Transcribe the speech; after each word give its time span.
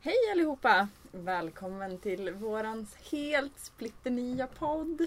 Hej 0.00 0.30
allihopa! 0.32 0.88
Välkommen 1.12 1.98
till 1.98 2.30
vårans 2.30 2.94
helt 3.10 3.58
splitternya 3.58 4.46
podd. 4.46 5.06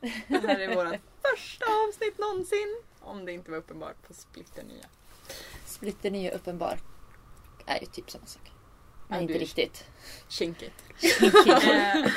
Det 0.00 0.46
här 0.46 0.58
är 0.58 0.74
vårt 0.74 1.00
första 1.22 1.64
avsnitt 1.64 2.18
någonsin. 2.18 2.82
Om 3.00 3.24
det 3.24 3.32
inte 3.32 3.50
var 3.50 3.58
uppenbart 3.58 4.02
på 4.08 4.14
splitternya. 4.14 4.86
Splitternya 5.66 6.30
uppenbar 6.30 6.78
är 7.66 7.80
ju 7.80 7.86
typ 7.86 8.10
samma 8.10 8.26
sak. 8.26 8.49
Men 9.10 9.18
Ja, 9.18 9.22
inte 9.22 9.38
riktigt. 9.38 9.84
Kinkigt. 10.28 10.74
Kinkigt. 10.98 11.46
Eh, 11.64 12.10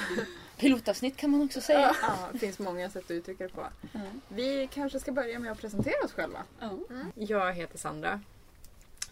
Pilotavsnitt 0.57 1.17
kan 1.17 1.29
man 1.29 1.41
också 1.41 1.61
säga. 1.61 1.95
ja, 2.01 2.29
det 2.33 2.39
finns 2.39 2.59
många 2.59 2.89
sätt 2.89 3.05
att 3.05 3.11
uttrycka 3.11 3.43
det 3.43 3.49
på. 3.53 3.67
Vi 4.27 4.69
kanske 4.73 4.99
ska 4.99 5.11
börja 5.11 5.39
med 5.39 5.51
att 5.51 5.59
presentera 5.59 6.05
oss 6.05 6.11
själva. 6.13 6.43
Jag 7.15 7.53
heter 7.53 7.77
Sandra. 7.77 8.21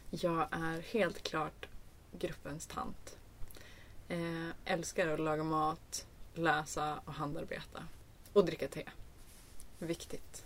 Jag 0.10 0.48
är 0.52 0.82
helt 0.94 1.24
klart 1.24 1.66
gruppens 2.20 2.68
tant. 2.68 3.18
Eh, 4.10 4.50
älskar 4.66 5.08
att 5.08 5.20
laga 5.20 5.44
mat, 5.44 6.06
läsa 6.34 7.00
och 7.06 7.14
handarbeta. 7.14 7.84
Och 8.34 8.46
dricka 8.46 8.68
te. 8.68 8.84
Viktigt. 9.80 10.46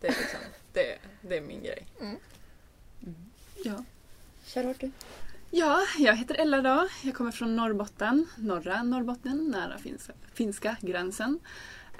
Det 0.00 0.06
är, 0.06 0.10
liksom, 0.10 0.40
det, 0.72 0.98
det 1.22 1.36
är 1.36 1.40
min 1.40 1.62
grej. 1.62 1.86
Ja. 3.64 3.84
Charlotte 4.44 4.80
du? 4.80 4.90
Ja, 5.50 5.80
jag 5.98 6.16
heter 6.16 6.34
Ella 6.34 6.60
då. 6.62 6.88
Jag 7.02 7.14
kommer 7.14 7.30
från 7.30 7.56
Norrbotten, 7.56 8.28
norra 8.38 8.82
Norrbotten, 8.82 9.50
nära 9.50 9.78
finska, 9.78 10.12
finska 10.34 10.76
gränsen. 10.80 11.40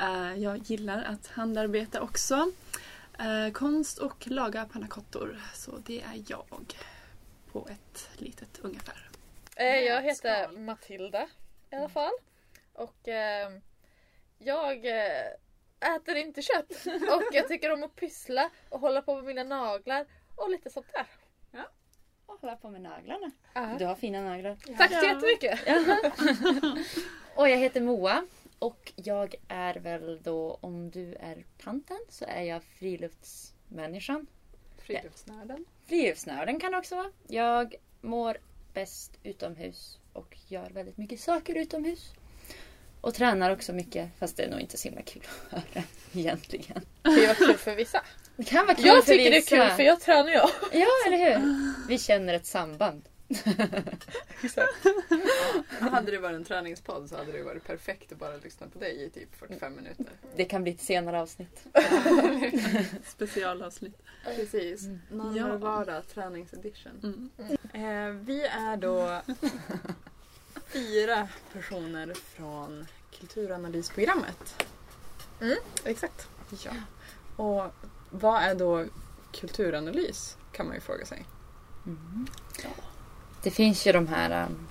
Eh, 0.00 0.34
jag 0.34 0.58
gillar 0.58 1.02
att 1.04 1.26
handarbeta 1.26 2.00
också. 2.00 2.52
Eh, 3.18 3.52
konst 3.52 3.98
och 3.98 4.26
laga 4.26 4.64
pannacottor. 4.64 5.38
Så 5.54 5.78
det 5.86 6.00
är 6.00 6.22
jag. 6.26 6.74
På 7.52 7.68
ett 7.70 8.10
litet 8.14 8.58
ungefär. 8.62 9.08
Eh, 9.56 9.66
Jag 9.80 10.02
heter 10.02 10.48
Matilda 10.58 11.28
i 11.70 11.74
alla 11.76 11.88
fall. 11.88 12.12
Och 12.72 13.08
eh, 13.08 13.50
jag 14.38 14.86
äter 15.96 16.16
inte 16.16 16.42
kött. 16.42 16.86
Och 16.86 17.22
jag 17.32 17.48
tycker 17.48 17.72
om 17.72 17.82
att 17.84 17.96
pyssla 17.96 18.50
och 18.68 18.80
hålla 18.80 19.02
på 19.02 19.14
med 19.14 19.24
mina 19.24 19.44
naglar 19.44 20.06
och 20.36 20.50
lite 20.50 20.70
sånt 20.70 20.86
där. 20.92 21.06
Och 22.28 22.40
hålla 22.40 22.56
på 22.56 22.70
med 22.70 22.80
naglarna. 22.80 23.30
Du 23.78 23.84
har 23.84 23.94
fina 23.94 24.22
naglar. 24.22 24.56
Tack 24.78 24.92
så 24.92 25.04
jättemycket! 25.06 25.60
Och 27.34 27.48
jag 27.48 27.56
heter 27.56 27.80
Moa. 27.80 28.26
Och 28.58 28.92
jag 28.96 29.34
är 29.48 29.74
väl 29.74 30.20
då, 30.22 30.58
om 30.60 30.90
du 30.90 31.14
är 31.14 31.44
tanten, 31.64 31.98
så 32.08 32.24
är 32.28 32.42
jag 32.42 32.62
friluftsmänniskan. 32.62 34.26
Friluftsnörden. 34.78 35.64
Friluftsnörden 35.86 36.60
kan 36.60 36.72
det 36.72 36.78
också 36.78 36.96
vara. 36.96 37.10
Jag 37.26 37.74
mår 38.00 38.38
bäst 38.74 39.18
utomhus 39.22 39.98
och 40.12 40.36
gör 40.48 40.70
väldigt 40.70 40.96
mycket 40.96 41.20
saker 41.20 41.54
utomhus. 41.54 42.12
Och 43.00 43.14
tränar 43.14 43.50
också 43.50 43.72
mycket, 43.72 44.10
fast 44.18 44.36
det 44.36 44.42
är 44.42 44.50
nog 44.50 44.60
inte 44.60 44.76
så 44.76 44.88
himla 44.88 45.02
kul 45.02 45.22
att 45.50 45.52
höra 45.52 45.84
egentligen. 46.12 46.80
Det 47.02 47.26
var 47.26 47.34
kul 47.34 47.56
för 47.56 47.74
vissa. 47.74 48.02
Det 48.38 48.44
kan 48.44 48.66
vara 48.66 48.76
kul 48.76 48.86
Jag 48.86 49.04
för 49.04 49.12
tycker 49.12 49.30
det 49.30 49.36
är 49.36 49.40
vissa. 49.40 49.56
kul 49.68 49.76
för 49.76 49.82
jag 49.82 50.00
tränar 50.00 50.30
jag. 50.32 50.50
Ja, 50.72 50.86
eller 51.06 51.18
hur? 51.18 51.64
Vi 51.88 51.98
känner 51.98 52.34
ett 52.34 52.46
samband. 52.46 53.02
Hade 55.80 56.10
det 56.10 56.18
varit 56.18 56.36
en 56.36 56.44
träningspodd 56.44 57.08
så 57.08 57.16
hade 57.16 57.32
det 57.32 57.42
varit 57.42 57.64
perfekt 57.64 58.12
att 58.12 58.18
bara 58.18 58.36
lyssna 58.36 58.66
på 58.66 58.78
dig 58.78 59.04
i 59.04 59.10
typ 59.10 59.34
45 59.38 59.76
minuter. 59.76 60.06
Det 60.36 60.44
kan 60.44 60.62
bli 60.62 60.72
ett 60.72 60.80
senare 60.80 61.20
avsnitt. 61.20 61.64
Specialavsnitt. 63.06 64.02
Precis. 64.36 64.82
Någon 65.10 65.36
Ja. 65.36 66.02
träningsedition. 66.14 66.92
Mm. 67.02 67.30
Eh, 67.72 68.10
vi 68.24 68.46
är 68.46 68.76
då 68.76 69.20
fyra 70.72 71.28
personer 71.52 72.14
från 72.14 72.86
kulturanalysprogrammet. 73.18 74.64
Exakt. 75.84 76.28
Ja. 76.64 76.70
Och 77.44 77.72
vad 78.10 78.42
är 78.42 78.54
då 78.54 78.84
kulturanalys? 79.32 80.36
Kan 80.52 80.66
man 80.66 80.74
ju 80.74 80.80
fråga 80.80 81.06
sig. 81.06 81.24
Det 83.42 83.50
finns 83.50 83.86
ju 83.86 83.92
de 83.92 84.06
här 84.06 84.46
um, 84.46 84.68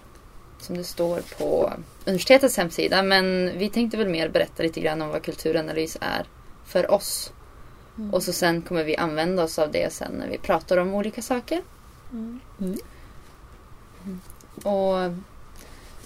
som 0.60 0.78
det 0.78 0.84
står 0.84 1.22
på 1.38 1.74
universitetets 2.06 2.58
hemsida. 2.58 3.04
Men 3.04 3.58
vi 3.58 3.70
tänkte 3.70 3.98
väl 3.98 4.10
mer 4.10 4.30
berätta 4.30 4.64
lite 4.64 4.82
grann 4.82 5.02
om 5.02 5.10
vad 5.10 5.24
kulturanalys 5.24 5.98
är 6.02 6.26
för 6.66 6.92
oss. 6.92 7.32
Och 8.12 8.24
så 8.24 8.34
sen 8.34 8.62
kommer 8.62 8.84
vi 8.84 8.98
använda 8.98 9.44
oss 9.44 9.60
av 9.60 9.72
det 9.72 9.94
sen 9.94 10.12
när 10.12 10.30
vi 10.30 10.38
pratar 10.38 10.78
om 10.78 10.94
olika 10.94 11.22
saker. 11.22 11.62
Mm. 12.12 12.40
Och 14.64 15.14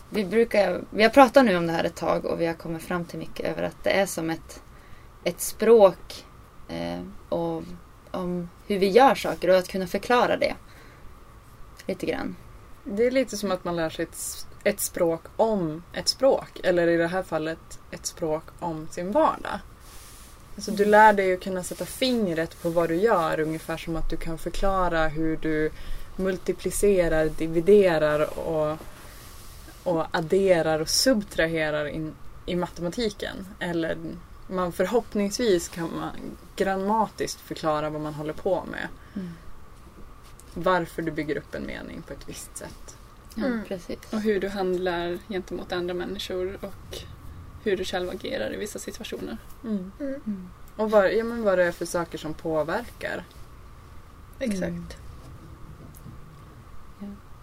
vi 0.10 0.26
brukar, 0.26 0.82
vi 0.90 1.04
har 1.04 1.10
pratat 1.10 1.46
nu 1.46 1.58
om 1.58 1.68
det 1.68 1.74
här 1.74 1.84
ett 1.84 1.96
tag 1.96 2.26
och 2.26 2.42
vi 2.42 2.46
har 2.46 2.54
kommit 2.54 2.84
fram 2.84 3.06
till 3.06 3.20
mycket 3.20 3.46
över 3.46 3.64
att 3.64 3.84
det 3.84 3.90
är 3.90 4.06
som 4.06 4.30
ett, 4.30 4.62
ett 5.24 5.42
språk 5.42 6.26
och 7.30 7.64
om 8.12 8.50
hur 8.68 8.80
vi 8.80 8.90
gör 8.90 9.16
saker 9.16 9.50
och 9.50 9.58
att 9.58 9.68
kunna 9.68 9.88
förklara 9.88 10.38
det. 10.38 10.56
Lite 11.86 12.06
grann. 12.06 12.36
Det 12.84 13.08
är 13.08 13.12
lite 13.12 13.38
som 13.38 13.52
att 13.52 13.64
man 13.64 13.76
lär 13.76 13.90
sig 13.90 14.04
ett, 14.04 14.48
ett 14.64 14.80
språk 14.80 15.22
om 15.36 15.84
ett 15.94 16.08
språk. 16.08 16.60
Eller 16.64 16.88
i 16.88 16.98
det 16.98 17.08
här 17.08 17.24
fallet 17.24 17.80
ett 17.92 18.06
språk 18.06 18.44
om 18.60 18.88
sin 18.92 19.12
vardag. 19.12 19.60
Alltså 20.56 20.72
du 20.72 20.86
lär 20.86 21.14
dig 21.14 21.34
att 21.34 21.44
kunna 21.44 21.64
sätta 21.64 21.86
fingret 21.86 22.62
på 22.62 22.70
vad 22.70 22.90
du 22.90 22.96
gör. 22.96 23.40
Ungefär 23.40 23.78
som 23.78 23.96
att 23.96 24.10
du 24.10 24.18
kan 24.18 24.38
förklara 24.38 25.08
hur 25.08 25.38
du 25.38 25.72
multiplicerar, 26.16 27.26
dividerar 27.26 28.40
och, 28.40 28.78
och 29.84 30.06
adderar 30.12 30.80
och 30.80 30.90
subtraherar 30.90 31.86
in, 31.86 32.16
i 32.46 32.56
matematiken. 32.56 33.48
Eller 33.60 33.98
man 34.48 34.72
förhoppningsvis 34.72 35.70
kan 35.70 35.90
man 35.96 36.38
grammatiskt 36.64 37.42
förklara 37.42 37.90
vad 37.90 38.02
man 38.02 38.14
håller 38.14 38.34
på 38.34 38.64
med. 38.72 38.88
Varför 40.54 41.02
du 41.02 41.12
bygger 41.12 41.38
upp 41.38 41.56
en 41.56 41.66
mening 41.66 42.02
på 42.02 42.14
ett 42.14 42.30
visst 42.30 42.58
sätt. 42.58 42.98
Mm. 43.38 43.62
precis. 43.68 44.00
Och 44.12 44.22
hur 44.22 44.40
du 44.40 44.50
handlar 44.50 45.20
gentemot 45.30 45.72
andra 45.72 45.94
människor 45.94 46.58
och 46.62 46.98
hur 47.64 47.78
du 47.78 47.86
själv 47.86 48.10
agerar 48.10 48.54
i 48.54 48.58
vissa 48.58 48.80
situationer. 48.80 49.38
Mm. 49.64 49.92
Och 50.76 50.92
vad, 50.92 51.14
ja, 51.14 51.24
men 51.24 51.44
vad 51.44 51.58
det 51.58 51.64
är 51.64 51.72
för 51.72 51.86
saker 51.86 52.18
som 52.18 52.34
påverkar. 52.34 53.24
Exakt. 54.40 54.98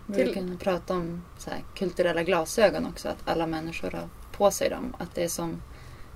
Vi 0.07 0.15
Till- 0.15 0.35
kan 0.35 0.59
prata 0.59 0.95
om 0.95 1.23
så 1.39 1.51
här, 1.51 1.65
kulturella 1.75 2.23
glasögon 2.23 2.87
också. 2.87 3.09
Att 3.09 3.29
alla 3.29 3.47
människor 3.47 3.91
har 3.91 4.09
på 4.33 4.51
sig 4.51 4.71
dem. 4.71 4.97
Att 4.99 5.15
det 5.15 5.25
är 5.25 5.29
som 5.29 5.63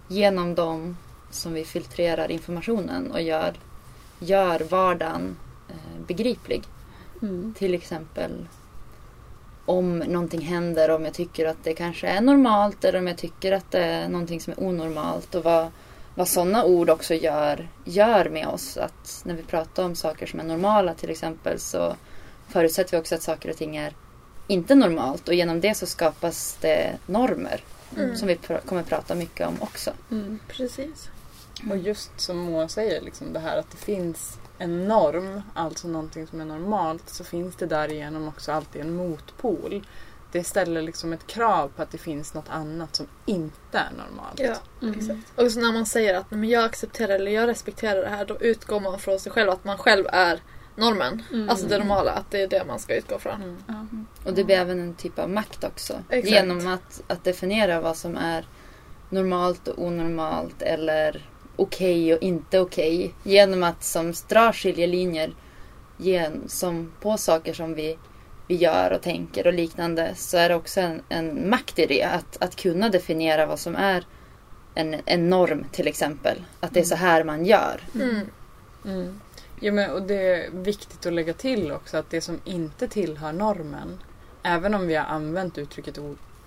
genom 0.09 0.55
dem 0.55 0.97
som 1.35 1.53
vi 1.53 1.65
filtrerar 1.65 2.31
informationen 2.31 3.13
och 3.13 3.23
gör, 3.23 3.55
gör 4.19 4.61
vardagen 4.61 5.37
eh, 5.69 6.01
begriplig. 6.07 6.63
Mm. 7.23 7.55
Till 7.59 7.75
exempel 7.75 8.47
om 9.65 9.99
någonting 9.99 10.41
händer, 10.41 10.91
om 10.91 11.05
jag 11.05 11.15
tycker 11.15 11.47
att 11.47 11.57
det 11.65 11.75
kanske 11.75 12.07
är 12.09 12.21
normalt 12.21 12.85
eller 12.85 12.99
om 12.99 13.07
jag 13.07 13.17
tycker 13.19 13.53
att 13.53 13.71
det 13.71 13.85
är 13.85 14.09
någonting 14.09 14.41
som 14.41 14.53
är 14.53 14.61
onormalt. 14.63 15.35
Och 15.35 15.45
vad, 15.45 15.69
vad 16.15 16.29
sådana 16.29 16.65
ord 16.65 16.91
också 16.91 17.15
gör, 17.15 17.69
gör 17.85 18.29
med 18.29 18.47
oss. 18.47 18.77
Att 18.77 19.23
när 19.25 19.35
vi 19.35 19.43
pratar 19.43 19.85
om 19.85 19.95
saker 19.95 20.27
som 20.27 20.41
är 20.41 20.45
normala 20.45 20.95
till 20.95 21.11
exempel 21.11 21.59
så 21.61 21.97
förutsätter 22.49 22.91
vi 22.91 23.03
också 23.03 23.15
att 23.15 23.23
saker 23.23 23.51
och 23.51 23.57
ting 23.57 23.77
är 23.77 23.93
inte 24.47 24.75
normalt 24.75 25.29
och 25.29 25.35
genom 25.35 25.61
det 25.61 25.75
så 25.75 25.87
skapas 25.87 26.57
det 26.61 26.93
normer 27.07 27.61
Mm. 27.97 28.17
som 28.17 28.29
vi 28.29 28.35
pr- 28.35 28.61
kommer 28.67 28.83
prata 28.83 29.15
mycket 29.15 29.47
om 29.49 29.57
också. 29.61 29.91
Mm. 30.11 30.39
Precis. 30.49 31.09
Och 31.71 31.77
just 31.77 32.21
som 32.21 32.37
Moa 32.39 32.69
säger, 32.69 33.01
liksom 33.01 33.33
det 33.33 33.41
här 33.41 33.57
att 33.59 33.71
det 33.71 33.77
finns 33.77 34.39
en 34.59 34.89
norm, 34.89 35.43
alltså 35.55 35.89
någonting 35.89 36.27
som 36.27 36.41
är 36.41 36.45
normalt, 36.45 37.09
så 37.09 37.25
finns 37.25 37.57
det 37.57 37.67
därigenom 37.67 38.29
också 38.29 38.53
alltid 38.53 38.81
en 38.83 38.95
motpol. 38.97 39.87
Det 40.33 40.45
ställer 40.45 40.83
liksom 40.83 41.13
ett 41.13 41.27
krav 41.27 41.69
på 41.77 41.83
att 41.83 41.91
det 41.91 41.99
finns 41.99 42.35
något 42.35 42.49
annat 42.49 42.97
som 42.97 43.07
inte 43.27 43.79
är 43.79 43.91
normalt. 43.99 44.41
Ja, 44.41 44.55
Mm. 44.83 44.99
exakt. 44.99 45.41
Och 45.41 45.51
så 45.53 45.61
när 45.61 45.73
man 45.73 45.87
säger 45.87 46.15
att 46.15 46.31
men 46.31 46.45
jag 46.49 46.65
accepterar 46.65 47.15
eller 47.15 47.33
jag 47.33 47.49
respekterar 47.49 48.03
det 48.03 48.09
här 48.09 48.25
då 48.25 48.37
utgår 48.41 48.81
man 48.81 48.99
från 48.99 49.19
sig 49.19 49.33
själv 49.33 49.51
att 49.51 49.65
man 49.65 49.79
själv 49.79 50.07
är 50.13 50.41
normen. 50.77 51.23
Mm. 51.33 51.49
Alltså 51.51 51.67
det 51.67 51.79
normala, 51.79 52.13
att 52.13 52.31
det 52.31 52.43
är 52.43 52.49
det 52.49 52.65
man 52.67 52.79
ska 52.79 52.95
utgå 52.97 53.19
från. 53.19 53.35
Mm. 53.43 53.57
Ja. 53.67 53.87
Och 54.25 54.35
det 54.35 54.45
blir 54.45 54.57
även 54.57 54.81
en 54.81 54.95
typ 54.95 55.19
av 55.19 55.31
makt 55.31 55.65
också. 55.65 55.95
Exakt. 56.09 56.33
Genom 56.35 56.67
att, 56.67 57.03
att 57.07 57.25
definiera 57.25 57.81
vad 57.81 57.97
som 57.97 58.17
är 58.17 58.47
normalt 59.11 59.69
och 59.69 59.83
onormalt 59.85 60.63
eller 60.63 61.29
okej 61.57 62.15
och 62.15 62.23
inte 62.23 62.61
okej. 62.61 63.15
Genom 63.23 63.63
att 63.63 63.85
som 63.85 64.13
dra 64.29 64.53
skiljelinjer 64.53 65.35
gen, 65.97 66.43
som 66.49 66.93
på 67.01 67.17
saker 67.17 67.53
som 67.55 67.75
vi, 67.75 67.99
vi 68.49 68.55
gör 68.55 68.91
och 68.91 69.03
tänker 69.03 69.47
och 69.47 69.53
liknande 69.53 70.13
så 70.15 70.37
är 70.37 70.49
det 70.49 70.55
också 70.55 70.81
en, 70.81 71.03
en 71.09 71.51
makt 71.51 71.79
i 71.79 71.87
det. 71.87 72.03
Att, 72.03 72.43
att 72.43 72.57
kunna 72.57 72.89
definiera 72.89 73.47
vad 73.47 73.59
som 73.59 73.77
är 73.77 74.07
en, 74.75 74.97
en 75.05 75.31
norm 75.31 75.65
till 75.73 75.87
exempel. 75.87 76.43
Att 76.61 76.75
det 76.75 76.81
är 76.81 76.85
så 76.85 76.97
här 76.97 77.25
man 77.25 77.45
gör. 77.45 77.81
Mm. 77.95 78.21
Mm. 78.85 79.21
Ja, 79.61 79.73
men, 79.73 79.91
och 79.91 80.03
det 80.03 80.15
är 80.15 80.51
viktigt 80.51 81.07
att 81.07 81.13
lägga 81.13 81.33
till 81.33 81.73
också 81.73 81.97
att 81.97 82.11
det 82.11 82.21
som 82.21 82.41
inte 82.45 82.89
tillhör 82.89 83.33
normen, 83.33 83.99
även 84.43 84.75
om 84.75 84.87
vi 84.87 84.95
har 84.95 85.05
använt 85.05 85.59
uttrycket 85.59 85.99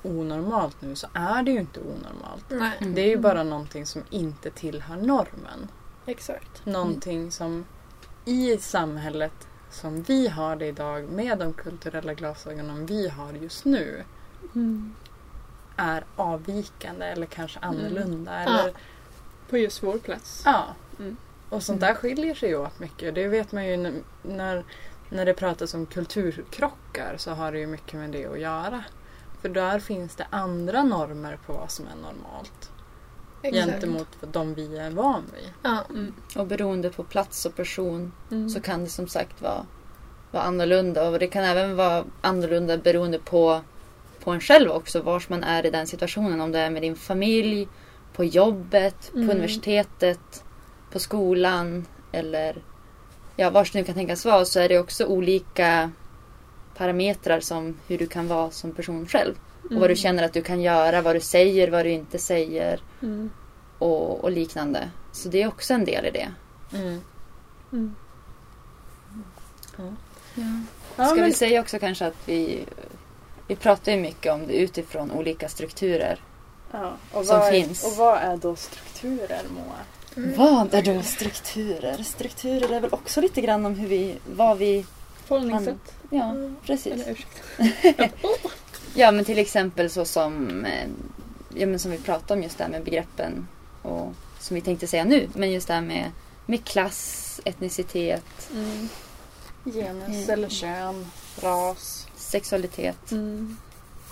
onormalt 0.05 0.81
nu, 0.81 0.95
så 0.95 1.07
är 1.13 1.43
det 1.43 1.51
ju 1.51 1.59
inte 1.59 1.79
onormalt. 1.79 2.45
Nej, 2.49 2.77
Mm. 2.81 2.95
Det 2.95 3.01
är 3.01 3.07
ju 3.09 3.17
bara 3.17 3.43
någonting 3.43 3.85
som 3.85 4.03
inte 4.09 4.51
tillhör 4.51 4.95
normen. 4.95 5.67
exakt. 6.05 6.65
Någonting 6.65 7.31
som 7.31 7.65
i 8.25 8.57
samhället 8.57 9.47
som 9.71 10.01
vi 10.01 10.27
har 10.27 10.55
det 10.55 10.65
idag 10.65 11.09
med 11.09 11.37
de 11.37 11.53
kulturella 11.53 12.13
glasögonen 12.13 12.85
vi 12.85 13.09
har 13.09 13.33
just 13.33 13.65
nu 13.65 14.03
Mm. 14.55 14.95
är 15.75 16.05
avvikande 16.15 17.05
eller 17.05 17.25
kanske 17.25 17.59
annorlunda. 17.59 18.31
Ja. 18.43 18.59
Eller, 18.59 18.73
På 19.49 19.57
just 19.57 19.83
vår 19.83 19.97
plats. 19.97 20.41
ja. 20.45 20.65
Mm. 20.99 21.17
Och 21.49 21.63
sånt 21.63 21.81
där 21.81 21.93
skiljer 21.93 22.35
sig 22.35 22.49
ju 22.49 22.57
åt 22.57 22.79
mycket. 22.79 23.15
Det 23.15 23.27
vet 23.27 23.51
man 23.51 23.65
ju 23.67 24.01
när, 24.23 24.63
när 25.09 25.25
det 25.25 25.33
pratas 25.33 25.73
om 25.73 25.85
kulturkrockar 25.85 27.15
så 27.17 27.31
har 27.31 27.51
det 27.51 27.59
ju 27.59 27.67
mycket 27.67 27.93
med 27.99 28.09
det 28.11 28.25
att 28.25 28.39
göra. 28.39 28.83
För 29.45 29.49
där 29.49 29.79
finns 29.79 30.15
det 30.15 30.27
andra 30.29 30.83
normer 30.83 31.37
på 31.45 31.53
vad 31.53 31.71
som 31.71 31.85
är 31.85 31.95
normalt. 31.95 32.71
exakt. 33.41 33.65
Gentemot 33.65 34.07
de 34.31 34.53
vi 34.53 34.77
är 34.77 34.91
van 34.91 35.23
vid. 35.35 35.49
Ja. 35.63 35.83
Mm. 35.89 36.13
Och 36.35 36.47
beroende 36.47 36.89
på 36.89 37.03
plats 37.03 37.45
och 37.45 37.55
person 37.55 38.11
Mm. 38.31 38.49
så 38.49 38.61
kan 38.61 38.83
det 38.83 38.89
som 38.89 39.07
sagt 39.07 39.41
vara, 39.41 39.65
vara 40.31 40.43
annorlunda. 40.43 41.09
Och 41.09 41.19
det 41.19 41.27
kan 41.27 41.43
även 41.43 41.75
vara 41.75 42.05
annorlunda 42.21 42.77
beroende 42.77 43.19
på, 43.19 43.61
på 44.23 44.31
en 44.31 44.39
själv 44.41 44.71
också. 44.71 45.01
Vars 45.01 45.29
man 45.29 45.43
är 45.43 45.65
i 45.65 45.69
den 45.69 45.87
situationen. 45.87 46.41
Om 46.41 46.51
det 46.51 46.59
är 46.59 46.69
med 46.69 46.81
din 46.81 46.95
familj, 46.95 47.67
på 48.13 48.23
jobbet, 48.23 49.11
på 49.11 49.17
Mm. 49.17 49.29
universitetet, 49.29 50.43
på 50.91 50.99
skolan 50.99 51.85
eller 52.11 52.55
ja, 53.35 53.49
vars 53.49 53.71
det 53.71 53.79
nu 53.79 53.85
kan 53.85 53.95
tänkas 53.95 54.25
vara. 54.25 54.45
Så 54.45 54.59
är 54.59 54.69
det 54.69 54.79
också 54.79 55.05
olika 55.05 55.91
parametrar 56.77 57.39
som 57.39 57.77
hur 57.87 57.97
du 57.97 58.07
kan 58.07 58.27
vara 58.27 58.51
som 58.51 58.71
person 58.71 59.07
själv. 59.07 59.33
Och 59.69 59.75
vad 59.79 59.89
du 59.89 59.95
känner 59.95 60.23
att 60.23 60.33
du 60.33 60.41
kan 60.41 60.61
göra, 60.61 61.01
vad 61.01 61.15
du 61.15 61.19
säger, 61.19 61.71
vad 61.71 61.85
du 61.85 61.89
inte 61.91 62.19
säger 62.19 62.79
Mm. 63.01 63.29
och, 63.77 64.23
och 64.23 64.31
liknande. 64.31 64.89
Så 65.11 65.29
det 65.29 65.41
är 65.41 65.47
också 65.47 65.73
en 65.73 65.85
del 65.85 66.05
i 66.05 66.11
det. 66.11 66.27
Mm. 66.77 67.01
Mm. 67.71 67.95
Ja, 70.95 71.05
Ska 71.05 71.15
men, 71.15 71.25
vi 71.25 71.33
säga 71.33 71.61
också 71.61 71.79
kanske 71.79 72.05
att 72.05 72.15
vi, 72.25 72.65
vi 73.47 73.55
pratar 73.55 73.91
ju 73.91 73.97
mycket 73.97 74.33
om 74.33 74.47
det 74.47 74.53
utifrån 74.53 75.11
olika 75.11 75.49
strukturer. 75.49 76.19
ja. 76.71 76.93
och, 77.11 77.25
som 77.25 77.39
är, 77.39 77.51
finns. 77.51 77.85
och 77.85 77.91
vad 77.97 78.17
är 78.17 78.37
då 78.37 78.55
strukturer 78.55 79.41
Moa? 79.55 79.75
Mm. 80.17 80.37
Vad 80.37 80.73
är 80.73 80.81
då 80.81 81.01
strukturer? 81.01 82.03
Strukturer 82.03 82.73
är 82.73 82.79
väl 82.79 82.93
också 82.93 83.21
lite 83.21 83.41
grann 83.41 83.65
om 83.65 83.75
hur 83.75 83.87
vi, 83.87 84.15
vad 84.35 84.57
vi, 84.57 84.85
Förhållningssätt. 85.25 85.93
ja 86.09 86.23
Mm. 86.29 86.55
precis. 86.65 86.93
Eller 86.93 87.11
ursäkta. 87.11 88.09
Ja 88.97 89.11
men 89.11 89.25
till 89.25 89.37
exempel 89.39 89.89
så 89.89 90.05
som, 90.05 90.65
eh, 90.65 90.87
ja, 91.55 91.67
men 91.67 91.79
som 91.79 91.91
vi 91.91 91.97
pratade 91.97 92.33
om 92.33 92.43
just 92.43 92.57
det 92.57 92.63
här 92.63 92.71
med 92.71 92.83
begreppen 92.83 93.47
och 93.81 94.13
som 94.39 94.55
vi 94.55 94.61
tänkte 94.61 94.87
säga 94.87 95.03
nu. 95.05 95.29
Men 95.33 95.51
just 95.51 95.67
det 95.67 95.73
här 95.73 95.81
med, 95.81 96.11
med 96.45 96.63
klass, 96.65 97.41
etnicitet, 97.45 98.49
Mm. 98.53 98.89
Genus 99.65 100.07
Mm. 100.07 100.29
eller 100.29 100.49
kön, 100.49 101.05
ras. 101.41 102.07
sexualitet 102.15 103.11
Mm. 103.11 103.57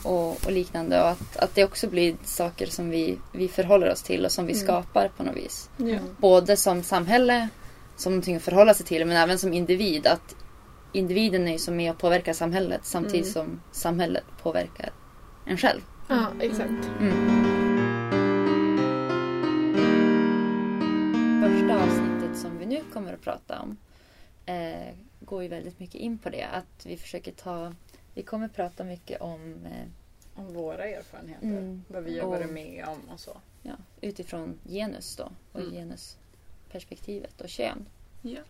och, 0.03 0.45
och 0.45 0.51
liknande. 0.51 1.01
Och 1.01 1.09
att, 1.09 1.37
att 1.37 1.55
det 1.55 1.63
också 1.63 1.87
blir 1.89 2.15
saker 2.25 2.65
som 2.67 2.89
vi, 2.89 3.17
vi 3.31 3.47
förhåller 3.47 3.91
oss 3.91 4.01
till 4.01 4.25
och 4.25 4.31
som 4.31 4.45
vi 4.45 4.53
Mm. 4.53 4.63
skapar 4.65 5.11
på 5.17 5.23
något 5.23 5.35
vis. 5.35 5.69
Både 6.17 6.57
som 6.57 6.83
samhälle, 6.83 7.47
som 7.97 8.11
någonting 8.13 8.35
att 8.35 8.43
förhålla 8.43 8.73
sig 8.73 8.85
till, 8.85 9.05
men 9.05 9.17
även 9.17 9.39
som 9.39 9.53
individ. 9.53 10.07
Att 10.07 10.35
individen 10.93 11.47
är 11.47 11.51
ju 11.51 11.57
som 11.59 11.75
med 11.75 11.91
och 11.91 11.97
påverkar 11.99 12.33
samhället 12.33 12.85
samtidigt 12.85 13.35
Mm. 13.35 13.47
som 13.47 13.61
samhället 13.71 14.23
påverkar 14.41 14.89
en 15.45 15.57
själv. 15.57 15.81
Ja, 16.09 16.27
exakt. 16.39 16.89
Mm. 16.99 17.13
Första 21.43 21.83
avsnittet 21.83 22.37
som 22.37 22.57
vi 22.57 22.65
nu 22.65 22.81
kommer 22.93 23.13
att 23.13 23.21
prata 23.21 23.59
om 23.61 23.77
eh, 24.45 24.93
går 25.19 25.43
ju 25.43 25.49
väldigt 25.49 25.79
mycket 25.79 25.95
in 25.95 26.17
på 26.17 26.29
det. 26.29 26.43
Att 26.43 26.85
vi 26.85 26.97
försöker 26.97 27.31
ta, 27.31 27.73
vi 28.13 28.23
kommer 28.23 28.47
prata 28.47 28.83
mycket 28.83 29.21
om 29.21 29.65
eh, 29.65 29.87
Om 30.41 30.53
våra 30.53 30.85
erfarenheter. 30.85 31.47
Mm. 31.47 31.83
Vad 31.87 32.03
vi 32.03 32.19
har 32.19 32.27
varit 32.29 32.49
med 32.51 32.85
om 32.87 32.99
och 33.13 33.19
så. 33.19 33.37
ja, 33.61 33.73
utifrån 34.01 34.59
genus 34.69 35.15
då 35.15 35.31
och 35.51 35.59
Mm. 35.59 35.71
genusperspektivet 35.71 37.41
och 37.41 37.49
kön. 37.49 37.85
Ja. 38.21 38.41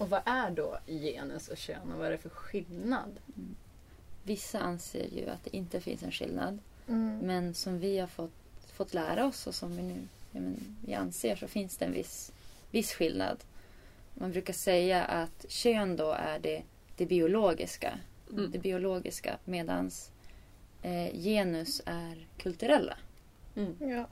Och 0.00 0.10
vad 0.10 0.20
är 0.24 0.50
då 0.50 0.78
genus 0.86 1.48
och 1.48 1.56
kön 1.56 1.92
och 1.92 1.98
vad 1.98 2.06
är 2.06 2.10
det 2.10 2.18
för 2.18 2.28
skillnad? 2.28 3.18
Vissa 4.22 4.58
anser 4.58 5.06
ju 5.16 5.28
att 5.28 5.44
det 5.44 5.56
inte 5.56 5.80
finns 5.80 6.02
en 6.02 6.12
skillnad. 6.12 6.58
Mm. 6.88 7.18
Men 7.18 7.54
som 7.54 7.78
vi 7.78 7.98
har 7.98 8.06
fått, 8.06 8.32
fått 8.72 8.94
lära 8.94 9.26
oss 9.26 9.46
och 9.46 9.54
som 9.54 9.76
vi 9.76 9.82
nu 9.82 10.08
ja, 10.32 10.40
men, 10.40 10.76
vi 10.86 10.94
anser 10.94 11.36
så 11.36 11.48
finns 11.48 11.76
det 11.76 11.84
en 11.84 11.92
viss, 11.92 12.32
viss 12.70 12.92
skillnad. 12.92 13.38
Man 14.14 14.32
brukar 14.32 14.52
säga 14.52 15.04
att 15.04 15.44
kön 15.48 15.96
då 15.96 16.12
är 16.12 16.38
det, 16.38 16.62
det 16.96 17.06
biologiska. 17.06 17.98
Mm. 18.32 18.50
Det 18.50 18.58
biologiska 18.58 19.38
medans 19.44 20.10
eh, 20.82 21.14
genus 21.14 21.82
är 21.86 22.26
kulturella. 22.38 22.96
Mm. 23.56 23.76
Ja. 23.78 24.06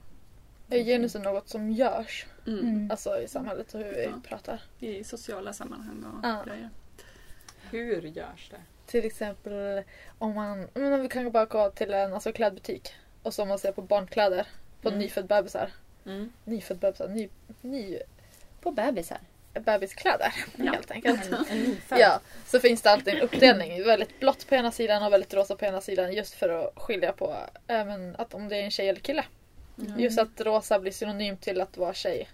Är 0.69 0.83
genusen 0.83 1.21
något 1.21 1.49
som 1.49 1.71
görs 1.71 2.25
Mm. 2.47 2.91
alltså 2.91 3.21
i 3.21 3.27
samhället 3.27 3.73
och 3.73 3.79
hur 3.79 3.91
vi 3.93 4.03
Ja. 4.03 4.11
pratar? 4.27 4.61
I 4.79 5.03
sociala 5.03 5.53
sammanhang 5.53 6.03
och 6.03 6.25
Ja. 6.27 6.43
grejer. 6.47 6.69
Hur 7.71 8.01
görs 8.01 8.49
det? 8.51 8.61
Till 8.85 9.05
exempel 9.05 9.83
om 10.17 10.33
man, 10.33 10.67
men 10.73 10.93
om 10.93 11.01
vi 11.01 11.07
kan 11.09 11.31
bara 11.31 11.45
gå 11.45 11.69
till 11.69 11.93
en 11.93 12.13
alltså, 12.13 12.31
klädbutik 12.31 12.93
och 13.23 13.33
så 13.33 13.41
om 13.41 13.47
man 13.47 13.59
ser 13.59 13.71
på 13.71 13.81
barnkläder 13.81 14.47
på 14.81 14.87
Mm. 14.89 14.99
nyfödd 14.99 15.25
bebisar. 15.27 15.71
Mm. 16.05 16.33
Nyfödd 16.45 16.77
bebisar, 16.77 17.07
ny, 17.07 17.29
ny 17.61 17.99
På 18.61 18.71
bebisar. 18.71 19.17
bebiskläder 19.53 20.33
Ja. 20.55 20.71
helt 20.71 20.91
enkelt. 20.91 21.29
Ja, 21.89 22.19
så 22.45 22.59
finns 22.59 22.81
det 22.81 22.91
alltid 22.91 23.13
en 23.13 23.21
uppdelning. 23.21 23.83
Väldigt 23.83 24.19
blått 24.19 24.47
på 24.47 24.55
ena 24.55 24.71
sidan 24.71 25.03
och 25.03 25.13
väldigt 25.13 25.33
rosa 25.33 25.55
på 25.55 25.65
ena 25.65 25.81
sidan 25.81 26.13
just 26.13 26.33
för 26.33 26.49
att 26.49 26.73
skilja 26.75 27.11
på 27.11 27.35
även 27.67 28.15
att 28.15 28.33
om 28.33 28.49
det 28.49 28.55
är 28.57 28.63
en 28.63 28.71
tjej 28.71 28.89
eller 28.89 28.99
kille. 28.99 29.25
Mm. 29.81 29.99
Just 29.99 30.19
att 30.19 30.41
rosa 30.41 30.79
blir 30.79 30.91
synonymt 30.91 31.41
till 31.41 31.61
att 31.61 31.77
vara 31.77 31.93
tjej. 31.93 32.29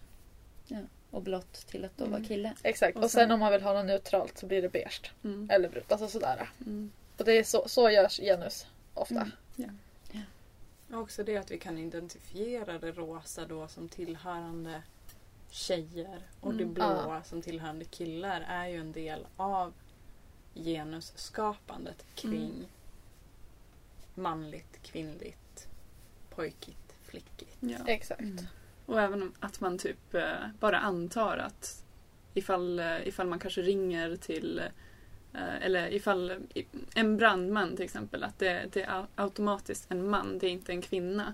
Och 1.12 1.22
blått 1.22 1.54
till 1.54 1.86
att 1.86 1.98
då 1.98 2.06
vara 2.06 2.16
Mm. 2.18 2.28
kille. 2.28 2.54
Exakt. 2.64 2.98
Och 2.98 3.04
Och 3.04 3.12
sen 3.12 3.22
sen- 3.22 3.32
om 3.32 3.40
man 3.40 3.52
vill 3.52 3.62
ha 3.62 3.74
något 3.74 3.86
neutralt 3.86 4.38
så 4.38 4.46
blir 4.46 4.62
det 4.62 4.70
beige. 4.70 5.12
Mm. 5.24 5.50
Eller 5.52 5.70
brunt. 5.70 5.92
Alltså 5.92 6.08
sådär. 6.08 6.50
Mm. 6.62 6.92
Och 7.18 7.26
det 7.26 7.32
är 7.34 7.44
så, 7.44 7.64
så 7.68 7.90
görs 7.90 8.18
genus 8.20 8.68
ofta. 8.94 9.30
Mm. 9.58 9.78
Och 10.94 11.02
Också 11.02 11.24
det 11.24 11.38
att 11.38 11.52
vi 11.52 11.58
kan 11.60 11.78
identifiera 11.78 12.80
det 12.80 12.92
rosa 12.92 13.46
då 13.46 13.68
som 13.68 13.90
tillhörande 13.90 14.82
tjejer 15.50 16.20
och 16.42 16.54
det 16.54 16.66
blåa 16.66 17.24
som 17.24 17.42
tillhörande 17.42 17.86
killar 17.86 18.42
är 18.48 18.68
ju 18.68 18.80
en 18.80 18.92
del 18.92 19.28
av 19.38 19.74
genusskapandet 20.54 22.06
kring 22.16 22.34
Mm. 22.52 22.66
manligt, 24.14 24.82
kvinnligt, 24.84 25.68
pojkigt, 26.30 26.85
flickigt. 27.16 27.58
Ja. 27.60 27.78
Exakt. 27.88 28.22
Mm. 28.22 28.46
Och 28.86 29.02
även 29.02 29.22
om 29.22 29.34
att 29.40 29.62
man 29.62 29.78
typ 29.78 30.14
eh, 30.16 30.24
bara 30.60 30.80
antar 30.80 31.38
att 31.38 31.84
ifall, 32.34 32.80
eh, 32.80 33.08
ifall 33.08 33.28
man 33.28 33.40
kanske 33.40 33.62
ringer 33.62 34.16
till 34.16 34.60
eh, 35.34 35.56
eller 35.62 35.94
ifall 35.94 36.34
en 36.96 37.18
brandman 37.18 37.76
till 37.76 37.86
exempel, 37.86 38.24
att 38.24 38.40
det, 38.40 38.70
det 38.74 38.82
är 38.82 38.90
au- 39.02 39.08
automatiskt 39.16 39.86
en 39.92 40.10
man, 40.10 40.40
det 40.40 40.48
är 40.48 40.52
inte 40.52 40.72
en 40.72 40.82
kvinna. 40.82 41.34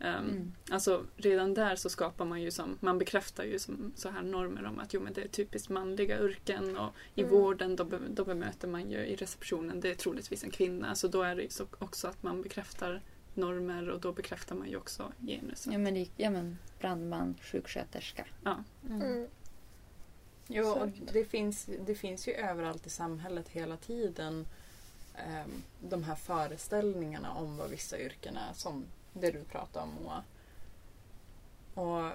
Um, 0.00 0.06
Mm. 0.06 0.52
Alltså 0.70 1.04
redan 1.16 1.54
där 1.54 1.76
så 1.76 1.88
skapar 1.88 2.24
man 2.24 2.42
ju 2.42 2.50
som, 2.50 2.78
man 2.80 2.98
bekräftar 2.98 3.44
ju 3.44 3.58
som 3.58 3.92
så 3.96 4.08
här 4.08 4.22
normer 4.22 4.64
om 4.66 4.78
att 4.78 4.94
jo 4.94 5.00
men 5.00 5.12
det 5.12 5.22
är 5.24 5.28
typiskt 5.28 5.68
manliga 5.68 6.20
yrken 6.20 6.76
och 6.76 6.92
i 7.14 7.20
Mm. 7.20 7.32
vården 7.32 7.76
då, 7.76 7.84
be, 7.84 7.98
då 8.10 8.24
bemöter 8.24 8.68
man 8.68 8.90
ju 8.90 8.98
i 8.98 9.16
receptionen, 9.16 9.80
det 9.80 9.90
är 9.90 9.94
troligtvis 9.94 10.44
en 10.44 10.50
kvinna. 10.50 10.94
Så 10.94 11.08
då 11.08 11.22
är 11.22 11.36
det 11.36 11.60
också 11.78 12.08
att 12.08 12.22
man 12.22 12.42
bekräftar 12.42 13.02
normer 13.36 13.88
och 13.90 14.00
då 14.00 14.12
bekräftar 14.12 14.54
man 14.56 14.68
ju 14.68 14.76
också 14.76 15.12
genus. 15.20 15.66
Ja 15.70 15.78
men, 15.78 15.94
lik- 15.94 16.12
ja 16.16 16.30
men 16.30 16.58
brandman, 16.80 17.34
sjuksköterska. 17.42 18.26
Mm. 18.90 19.26
Jo, 20.48 20.68
och 20.68 20.88
det 21.12 21.24
finns, 21.24 21.68
det 21.86 21.94
finns 21.94 22.28
ju 22.28 22.32
överallt 22.32 22.86
i 22.86 22.90
samhället 22.90 23.48
hela 23.48 23.76
tiden 23.76 24.46
ehm, 25.14 25.62
de 25.88 26.02
här 26.02 26.14
föreställningarna 26.14 27.32
om 27.32 27.56
vad 27.56 27.70
vissa 27.70 27.98
yrken 27.98 28.36
är, 28.36 28.52
som 28.54 28.84
det 29.12 29.30
du 29.30 29.44
pratar 29.44 29.82
om 29.82 29.90
Moa. 30.02 30.22
Och 31.74 32.12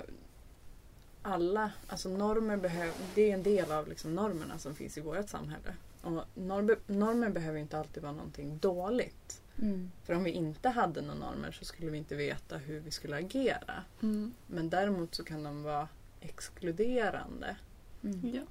alla, 1.22 1.72
alltså 1.88 2.10
normer 2.10 2.58
behöver, 2.58 2.94
det 3.16 3.30
är 3.30 3.34
en 3.34 3.44
del 3.44 3.72
av 3.72 3.88
liksom 3.88 4.16
normerna 4.16 4.58
som 4.60 4.76
finns 4.76 4.98
i 4.98 5.02
vårt 5.02 5.30
samhälle. 5.30 5.76
Och 6.02 6.24
normer, 6.34 6.78
normer 6.88 7.30
behöver 7.30 7.60
inte 7.60 7.80
alltid 7.80 8.04
vara 8.04 8.14
någonting 8.14 8.58
dåligt. 8.58 9.41
Mm. 9.62 9.92
För 10.04 10.14
om 10.14 10.24
vi 10.24 10.32
inte 10.32 10.70
hade 10.70 11.02
några 11.02 11.20
normer 11.20 11.52
så 11.52 11.66
skulle 11.66 11.92
vi 11.92 11.98
inte 11.98 12.16
veta 12.16 12.58
hur 12.58 12.80
vi 12.80 12.92
skulle 12.92 13.16
agera. 13.16 13.84
Mm. 14.02 14.34
Men 14.48 14.70
däremot 14.70 15.16
så 15.16 15.24
kan 15.24 15.44
de 15.44 15.64
vara 15.64 15.88
exkluderande 16.22 17.56
Mm. 18.04 18.36
Ja. 18.36 18.42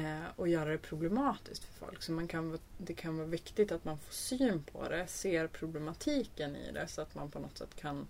eh, 0.00 0.24
och 0.36 0.48
göra 0.48 0.70
det 0.70 0.78
problematiskt 0.78 1.64
för 1.64 1.86
folk. 1.86 2.02
Så 2.02 2.12
man 2.12 2.28
kan, 2.28 2.58
det 2.78 2.94
kan 2.94 3.16
vara 3.16 3.26
viktigt 3.26 3.72
att 3.72 3.84
man 3.84 3.98
får 3.98 4.12
syn 4.12 4.62
på 4.62 4.88
det, 4.88 5.06
ser 5.06 5.46
problematiken 5.46 6.56
i 6.56 6.72
det 6.72 6.88
så 6.88 7.02
att 7.02 7.14
man 7.14 7.30
på 7.30 7.38
något 7.38 7.58
sätt 7.58 7.74
kan 7.74 8.06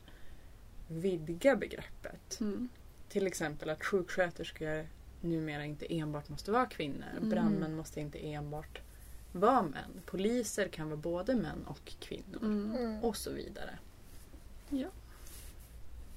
vidga 0.88 1.56
begreppet. 1.56 2.40
Mm. 2.40 2.68
Till 3.08 3.26
exempel 3.26 3.70
att 3.70 3.84
sjuksköterskor 3.84 4.87
numera 5.20 5.64
inte 5.64 5.94
enbart 5.94 6.28
måste 6.28 6.50
vara 6.50 6.66
kvinnor. 6.66 7.06
Mm. 7.16 7.30
Brandmän 7.30 7.76
måste 7.76 8.00
inte 8.00 8.26
enbart 8.26 8.80
vara 9.32 9.62
män. 9.62 10.02
Poliser 10.06 10.68
kan 10.68 10.86
vara 10.86 10.96
både 10.96 11.34
män 11.34 11.64
och 11.66 11.92
kvinnor. 12.00 12.38
Mm. 12.42 12.76
Mm. 12.76 13.04
Och 13.04 13.16
så 13.16 13.30
vidare. 13.30 13.78
Ja. 14.68 14.88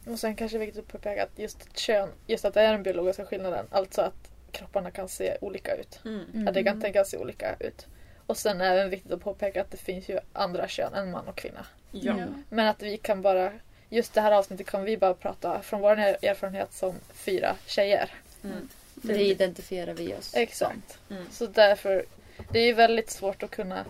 Och 0.05 0.19
sen 0.19 0.35
kanske 0.35 0.57
det 0.57 0.63
är 0.63 0.65
viktigt 0.65 0.83
att 0.83 0.91
påpeka 0.91 1.23
att 1.23 1.39
just 1.39 1.77
kön, 1.77 2.09
just 2.27 2.45
att 2.45 2.53
det 2.53 2.61
är 2.61 2.71
den 2.71 2.83
biologiska 2.83 3.25
skillnaden. 3.25 3.65
Alltså 3.71 4.01
att 4.01 4.31
kropparna 4.51 4.91
kan 4.91 5.09
se 5.09 5.37
olika 5.41 5.75
ut. 5.75 5.99
Mm. 6.05 6.47
Att 6.47 6.53
det 6.53 6.63
kan 6.63 6.81
tänkas 6.81 7.09
se 7.09 7.17
olika 7.17 7.55
ut. 7.59 7.87
Och 8.25 8.37
sen 8.37 8.61
är 8.61 8.75
det 8.75 8.87
viktigt 8.87 9.11
att 9.11 9.23
påpeka 9.23 9.61
att 9.61 9.71
det 9.71 9.77
finns 9.77 10.09
ju 10.09 10.19
andra 10.33 10.67
kön 10.67 10.93
än 10.93 11.11
man 11.11 11.27
och 11.27 11.35
kvinna. 11.35 11.65
Ja. 11.91 12.19
Ja. 12.19 12.25
Men 12.49 12.67
att 12.67 12.81
vi 12.81 12.97
kan 12.97 13.21
bara, 13.21 13.51
just 13.89 14.13
det 14.13 14.21
här 14.21 14.31
avsnittet 14.31 14.67
kan 14.67 14.83
vi 14.83 14.97
bara 14.97 15.13
prata 15.13 15.61
från 15.61 15.81
vår 15.81 15.97
erfarenhet 15.97 16.73
som 16.73 16.95
fyra 17.13 17.55
tjejer. 17.65 18.13
Mm. 18.43 18.69
För 19.01 19.07
det 19.07 19.23
identifierar 19.23 19.93
vi 19.93 20.13
oss 20.13 20.33
Exakt. 20.35 20.99
Mm. 21.09 21.25
Så 21.31 21.45
därför, 21.45 22.05
det 22.51 22.59
är 22.59 22.65
ju 22.65 22.73
väldigt 22.73 23.09
svårt 23.09 23.43
att 23.43 23.51
kunna 23.51 23.85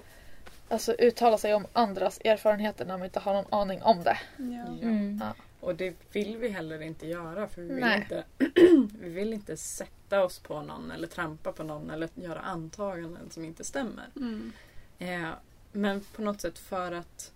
alltså, 0.70 0.94
uttala 0.94 1.38
sig 1.38 1.54
om 1.54 1.68
andras 1.74 2.20
erfarenheter 2.24 2.86
när 2.86 2.98
man 2.98 3.06
inte 3.06 3.20
har 3.20 3.34
någon 3.34 3.54
aning 3.54 3.82
om 3.82 4.04
det. 4.04 4.18
Ja. 4.38 4.44
Mm. 4.82 5.22
Ja. 5.24 5.34
Och 5.60 5.76
det 5.76 5.94
vill 6.12 6.38
vi 6.38 6.48
heller 6.50 6.82
inte 6.82 7.08
göra 7.08 7.48
för 7.48 7.62
vi 7.62 7.68
vill, 7.68 7.84
Nej. 7.84 7.98
inte, 8.02 8.24
vi 9.02 9.10
vill 9.10 9.34
inte 9.34 9.58
sätta 9.58 10.24
oss 10.24 10.40
på 10.40 10.62
någon 10.62 10.92
eller 10.92 11.08
trampa 11.08 11.52
på 11.52 11.64
någon 11.64 11.90
eller 11.90 12.10
göra 12.16 12.40
antaganden 12.40 13.30
som 13.32 13.46
inte 13.46 13.64
stämmer. 13.64 14.06
Mm. 14.16 14.52
Eh, 15.00 15.30
men 15.72 16.02
på 16.16 16.22
något 16.22 16.42
sätt 16.42 16.60
för 16.60 16.92
att 16.92 17.32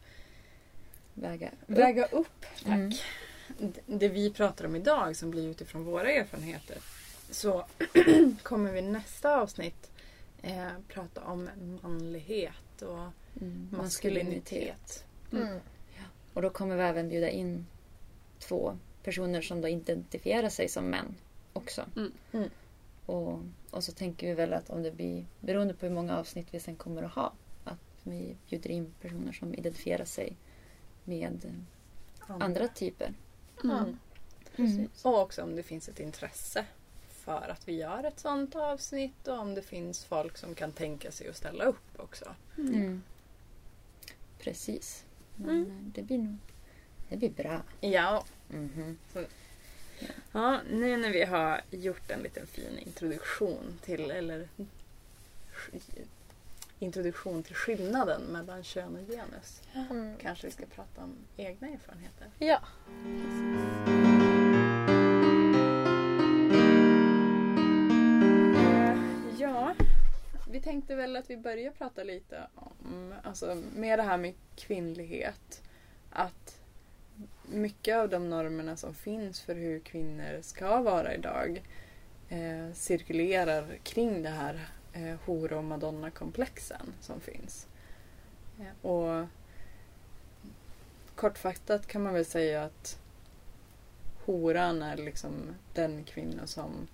Väga. 1.14 1.50
väga 1.66 2.06
upp 2.06 2.46
tack, 2.64 2.68
Mm. 2.68 2.92
det 3.86 4.08
vi 4.10 4.30
pratar 4.34 4.66
om 4.66 4.76
idag 4.76 5.16
som 5.16 5.32
blir 5.32 5.48
utifrån 5.50 5.84
våra 5.84 6.12
erfarenheter 6.12 6.78
så 7.32 7.66
kommer 8.44 8.72
vi 8.72 8.82
nästa 8.82 9.38
avsnitt 9.42 9.92
eh, 10.42 10.72
prata 10.88 11.24
om 11.24 11.50
manlighet 11.82 12.82
och 12.82 13.12
Mm. 13.42 13.68
maskulinitet. 13.72 15.06
Mm. 15.32 15.48
Mm. 15.48 15.60
Och 16.34 16.42
då 16.42 16.50
kommer 16.50 16.76
vi 16.76 16.84
även 16.84 17.10
bjuda 17.10 17.30
in 17.30 17.66
två 18.40 18.78
personer 19.04 19.42
som 19.42 19.62
då 19.62 19.68
identifierar 19.68 20.50
sig 20.50 20.70
som 20.70 20.86
män 20.86 21.16
också. 21.54 21.86
Mm. 21.96 22.12
Mm. 22.32 22.50
Och, 23.06 23.40
och 23.72 23.84
så 23.84 23.92
tänker 23.92 24.28
vi 24.28 24.34
väl 24.34 24.54
att 24.54 24.70
om 24.70 24.84
det 24.84 24.92
blir, 24.92 25.26
beroende 25.40 25.74
på 25.74 25.86
hur 25.86 25.94
många 25.94 26.18
avsnitt 26.18 26.48
vi 26.52 26.60
sen 26.60 26.76
kommer 26.76 27.04
att 27.04 27.14
ha, 27.14 27.34
att 27.64 27.80
vi 28.04 28.36
bjuder 28.50 28.72
in 28.72 28.94
personer 29.02 29.32
som 29.32 29.54
identifierar 29.54 30.06
sig 30.06 30.38
med 31.04 31.42
andra 32.28 32.68
typer. 32.68 33.14
Mm. 33.64 33.98
Mm. 34.56 34.90
Och 35.04 35.22
också 35.22 35.44
om 35.44 35.56
det 35.56 35.64
finns 35.64 35.90
ett 35.90 36.00
intresse 36.00 36.66
för 37.20 37.50
att 37.50 37.68
vi 37.68 37.74
gör 37.76 38.04
ett 38.04 38.20
sånt 38.20 38.56
avsnitt 38.56 39.28
och 39.28 39.40
om 39.40 39.56
det 39.56 39.62
finns 39.62 40.06
folk 40.06 40.38
som 40.38 40.56
kan 40.56 40.72
tänka 40.72 41.12
sig 41.12 41.30
att 41.30 41.36
ställa 41.38 41.64
upp 41.64 42.00
också. 42.00 42.36
Mm. 42.58 42.74
Mm. 42.76 43.04
Precis. 44.40 45.04
Men 45.36 45.50
Mm. 45.50 45.70
eh, 45.70 45.76
det 45.94 46.02
blir 46.02 46.18
nog 46.18 46.38
det 47.10 47.18
blir 47.18 47.30
bra. 47.30 47.62
Ja, 47.82 48.24
Mhm. 48.48 48.98
ja, 50.32 50.60
nu 50.72 50.98
när 50.98 51.10
vi 51.12 51.24
har 51.24 51.62
gjort 51.72 52.12
en 52.12 52.20
liten 52.20 52.48
fin 52.48 52.80
introduktion 52.80 53.80
till, 53.86 54.12
eller 54.12 54.48
introduktion 56.80 57.44
till 57.44 57.56
skillnaden 57.56 58.22
mellan 58.22 58.64
kön 58.64 58.96
och 58.96 59.08
genus. 59.08 59.62
Mm. 59.74 60.14
Kanske 60.22 60.48
vi 60.48 60.54
ska 60.54 60.66
prata 60.66 61.04
om 61.04 61.16
egna 61.38 61.68
erfarenheter. 61.68 62.28
Ja. 62.40 62.62
Eh, 63.88 63.99
Ja, 69.40 69.76
vi 70.50 70.62
tänkte 70.62 70.96
väl 70.96 71.16
att 71.16 71.30
vi 71.30 71.38
börjar 71.38 71.72
prata 71.72 72.04
lite 72.04 72.48
om, 72.56 73.14
alltså 73.24 73.62
med 73.76 74.00
det 74.00 74.04
här 74.04 74.18
med 74.18 74.34
kvinnlighet. 74.56 75.64
Att 76.10 76.62
mycket 77.46 77.98
av 77.98 78.10
de 78.10 78.30
normerna 78.30 78.76
som 78.76 78.94
finns 78.94 79.42
för 79.42 79.56
hur 79.56 79.80
kvinnor 79.80 80.40
ska 80.42 80.82
vara 80.82 81.14
idag 81.14 81.64
eh, 82.30 82.74
cirkulerar 82.74 83.78
kring 83.84 84.24
det 84.24 84.30
här 84.30 84.70
eh, 84.94 85.16
hora 85.26 85.58
och 85.58 85.64
madonna-komplexen 85.64 86.94
som 87.02 87.20
finns. 87.20 87.68
Ja. 88.58 88.90
och 88.90 89.28
kortfattat 91.16 91.88
kan 91.88 92.04
man 92.04 92.14
väl 92.14 92.26
säga 92.26 92.64
att 92.64 93.00
horan 94.26 94.82
är 94.82 94.98
liksom 94.98 95.56
den 95.74 96.04
kvinna 96.04 96.48
som 96.48 96.88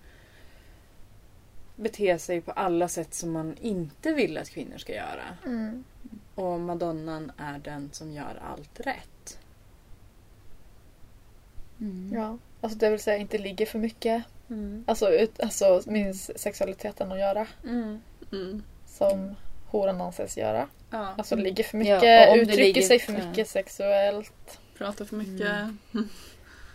beter 1.75 2.17
sig 2.17 2.41
på 2.41 2.51
alla 2.51 2.87
sätt 2.87 3.13
som 3.13 3.31
man 3.31 3.55
inte 3.61 4.13
vill 4.13 4.37
att 4.37 4.49
kvinnor 4.49 4.77
ska 4.77 4.93
göra. 4.93 5.37
Mm. 5.45 5.83
Och 6.35 6.59
madonnan 6.59 7.31
är 7.37 7.59
den 7.59 7.89
som 7.91 8.11
gör 8.13 8.39
allt 8.51 8.79
rätt. 8.79 9.39
Mm. 11.79 12.11
ja. 12.13 12.37
Alltså 12.61 12.77
det 12.79 12.89
vill 12.89 12.99
säga 12.99 13.17
inte 13.17 13.37
ligger 13.37 13.65
för 13.65 13.79
mycket. 13.79 14.23
Alltså, 14.85 15.09
ut, 15.09 15.39
alltså 15.39 15.81
med 15.85 16.15
sexualiteten 16.15 17.11
att 17.11 17.19
göra. 17.19 17.47
Mm. 17.63 18.01
Mm. 18.31 18.63
Som 18.87 19.35
horan 19.67 20.01
anses 20.01 20.37
göra. 20.37 20.67
Ja. 20.89 21.13
Alltså 21.17 21.35
ligger 21.35 21.63
för 21.63 21.77
Ja, 21.77 21.83
mycket, 21.83 22.01
det 22.01 22.35
uttrycker 22.41 22.63
ligger- 22.63 22.81
sig 22.81 22.99
för 22.99 23.13
ja. 23.13 23.27
mycket 23.27 23.49
sexuellt. 23.49 24.59
Pratar 24.77 25.05
för 25.05 25.15
mycket. 25.15 25.47
Mm. 25.49 25.77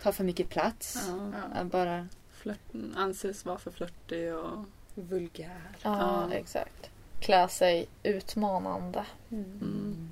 Tar 0.03 0.11
för 0.11 0.23
mycket 0.23 0.49
plats. 0.49 1.09
Ja. 1.09 1.31
Ja, 1.55 1.63
Bara 1.63 2.07
Flörten 2.31 2.93
anses 2.97 3.45
vara 3.45 3.57
för 3.59 3.71
flörtig 3.71 4.35
och... 4.35 4.65
Vulgär. 4.95 5.77
Ja, 5.81 6.27
Ja. 6.29 6.33
exakt. 6.37 6.89
Klä 7.19 7.47
sig 7.47 7.87
utmanande. 8.03 9.05
Mm. 9.31 10.11